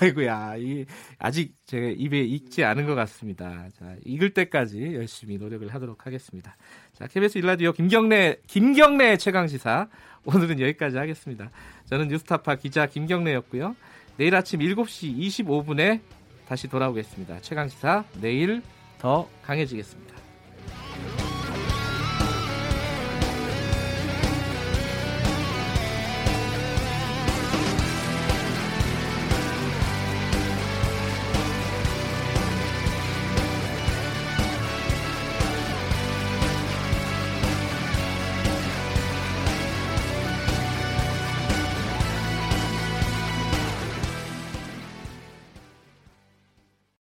아이고야, 0.00 0.56
이 0.58 0.84
아직 1.18 1.54
제 1.66 1.94
입에 1.96 2.20
익지 2.20 2.64
않은 2.64 2.86
것 2.86 2.94
같습니다. 2.94 3.68
자, 3.78 3.96
익을 4.04 4.34
때까지 4.34 4.94
열심히 4.94 5.38
노력을 5.38 5.66
하도록 5.72 6.06
하겠습니다. 6.06 6.56
자, 6.92 7.06
KBS 7.06 7.38
일라디오 7.38 7.72
김경래 7.72 8.36
김경래의 8.46 9.18
최강 9.18 9.46
시사 9.48 9.88
오늘은 10.24 10.60
여기까지 10.60 10.98
하겠습니다. 10.98 11.50
저는 11.86 12.08
뉴스타파 12.08 12.56
기자 12.56 12.86
김경래였고요. 12.86 13.76
내일 14.16 14.34
아침 14.34 14.60
7시 14.60 15.16
25분에 15.16 16.00
다시 16.48 16.68
돌아오겠습니다. 16.68 17.40
최강 17.40 17.68
시사 17.68 18.04
내일 18.20 18.62
더 18.98 19.28
강해지겠습니다. 19.42 20.25